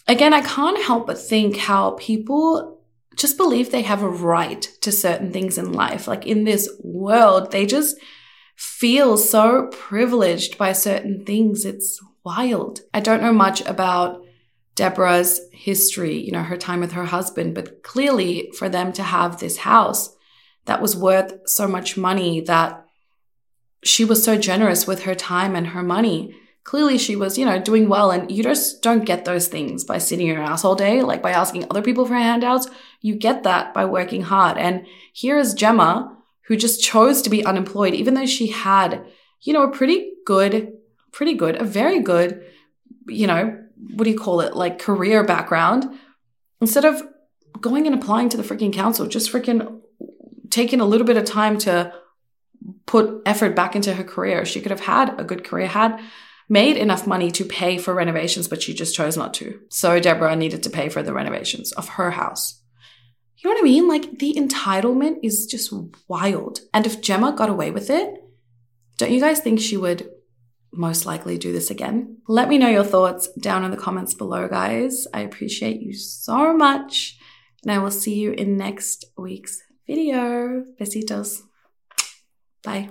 Again, 0.08 0.32
I 0.32 0.40
can't 0.40 0.82
help 0.82 1.06
but 1.06 1.18
think 1.18 1.56
how 1.56 1.92
people 1.92 2.80
just 3.16 3.36
believe 3.36 3.70
they 3.70 3.82
have 3.82 4.02
a 4.02 4.08
right 4.08 4.62
to 4.82 4.92
certain 4.92 5.32
things 5.32 5.58
in 5.58 5.72
life. 5.72 6.06
Like 6.06 6.26
in 6.26 6.44
this 6.44 6.68
world, 6.82 7.50
they 7.50 7.66
just 7.66 7.96
feel 8.56 9.16
so 9.16 9.68
privileged 9.72 10.58
by 10.58 10.72
certain 10.72 11.24
things. 11.24 11.64
It's 11.64 12.00
wild. 12.24 12.80
I 12.92 13.00
don't 13.00 13.22
know 13.22 13.32
much 13.32 13.62
about 13.62 14.22
Deborah's 14.74 15.40
history, 15.52 16.18
you 16.18 16.32
know, 16.32 16.42
her 16.42 16.56
time 16.56 16.80
with 16.80 16.92
her 16.92 17.06
husband, 17.06 17.54
but 17.54 17.82
clearly 17.82 18.50
for 18.58 18.68
them 18.68 18.92
to 18.92 19.02
have 19.02 19.38
this 19.38 19.58
house 19.58 20.14
that 20.66 20.82
was 20.82 20.96
worth 20.96 21.48
so 21.48 21.66
much 21.66 21.96
money 21.96 22.40
that 22.42 22.85
she 23.82 24.04
was 24.04 24.22
so 24.22 24.36
generous 24.36 24.86
with 24.86 25.02
her 25.02 25.14
time 25.14 25.54
and 25.54 25.68
her 25.68 25.82
money. 25.82 26.34
Clearly 26.64 26.98
she 26.98 27.14
was, 27.14 27.38
you 27.38 27.44
know, 27.44 27.60
doing 27.60 27.88
well. 27.88 28.10
And 28.10 28.30
you 28.30 28.42
just 28.42 28.82
don't 28.82 29.04
get 29.04 29.24
those 29.24 29.46
things 29.48 29.84
by 29.84 29.98
sitting 29.98 30.26
in 30.26 30.34
your 30.34 30.42
ass 30.42 30.64
all 30.64 30.74
day, 30.74 31.02
like 31.02 31.22
by 31.22 31.30
asking 31.30 31.64
other 31.64 31.82
people 31.82 32.04
for 32.04 32.14
handouts. 32.14 32.68
You 33.00 33.14
get 33.14 33.44
that 33.44 33.72
by 33.72 33.84
working 33.84 34.22
hard. 34.22 34.58
And 34.58 34.86
here 35.12 35.38
is 35.38 35.54
Jemma 35.54 36.12
who 36.46 36.56
just 36.56 36.82
chose 36.82 37.22
to 37.22 37.30
be 37.30 37.44
unemployed, 37.44 37.94
even 37.94 38.14
though 38.14 38.26
she 38.26 38.48
had, 38.48 39.04
you 39.42 39.52
know, 39.52 39.64
a 39.64 39.70
pretty 39.70 40.12
good, 40.24 40.72
pretty 41.12 41.34
good, 41.34 41.60
a 41.60 41.64
very 41.64 42.00
good, 42.00 42.44
you 43.08 43.26
know, 43.26 43.58
what 43.94 44.04
do 44.04 44.10
you 44.10 44.18
call 44.18 44.40
it, 44.40 44.54
like 44.54 44.78
career 44.78 45.24
background, 45.24 45.86
instead 46.60 46.84
of 46.84 47.02
going 47.60 47.86
and 47.86 47.94
applying 47.94 48.28
to 48.28 48.36
the 48.36 48.42
freaking 48.42 48.72
council, 48.72 49.06
just 49.06 49.32
freaking 49.32 49.80
taking 50.50 50.80
a 50.80 50.84
little 50.84 51.06
bit 51.06 51.16
of 51.16 51.24
time 51.24 51.58
to 51.58 51.92
put 52.86 53.22
effort 53.26 53.54
back 53.56 53.76
into 53.76 53.94
her 53.94 54.04
career. 54.04 54.44
She 54.44 54.60
could 54.60 54.70
have 54.70 54.80
had 54.80 55.18
a 55.18 55.24
good 55.24 55.44
career, 55.44 55.66
had 55.66 56.00
made 56.48 56.76
enough 56.76 57.06
money 57.06 57.30
to 57.32 57.44
pay 57.44 57.78
for 57.78 57.94
renovations, 57.94 58.48
but 58.48 58.62
she 58.62 58.72
just 58.72 58.94
chose 58.94 59.16
not 59.16 59.34
to. 59.34 59.60
So 59.68 59.98
Deborah 59.98 60.36
needed 60.36 60.62
to 60.62 60.70
pay 60.70 60.88
for 60.88 61.02
the 61.02 61.12
renovations 61.12 61.72
of 61.72 61.88
her 61.90 62.12
house. 62.12 62.62
You 63.38 63.50
know 63.50 63.54
what 63.54 63.60
I 63.60 63.64
mean? 63.64 63.88
Like 63.88 64.18
the 64.18 64.34
entitlement 64.34 65.18
is 65.22 65.46
just 65.46 65.72
wild. 66.08 66.60
And 66.72 66.86
if 66.86 67.00
Jemma 67.00 67.36
got 67.36 67.50
away 67.50 67.70
with 67.70 67.90
it, 67.90 68.14
don't 68.96 69.12
you 69.12 69.20
guys 69.20 69.40
think 69.40 69.60
she 69.60 69.76
would 69.76 70.08
most 70.72 71.04
likely 71.04 71.36
do 71.36 71.52
this 71.52 71.70
again? 71.70 72.18
Let 72.28 72.48
me 72.48 72.58
know 72.58 72.68
your 72.68 72.84
thoughts 72.84 73.28
down 73.40 73.64
in 73.64 73.70
the 73.70 73.76
comments 73.76 74.14
below, 74.14 74.48
guys. 74.48 75.06
I 75.12 75.20
appreciate 75.20 75.80
you 75.80 75.92
so 75.92 76.56
much. 76.56 77.18
And 77.62 77.72
I 77.72 77.78
will 77.78 77.90
see 77.90 78.14
you 78.14 78.32
in 78.32 78.56
next 78.56 79.04
week's 79.16 79.60
video. 79.86 80.64
Besitos. 80.80 81.45
Bye. 82.66 82.90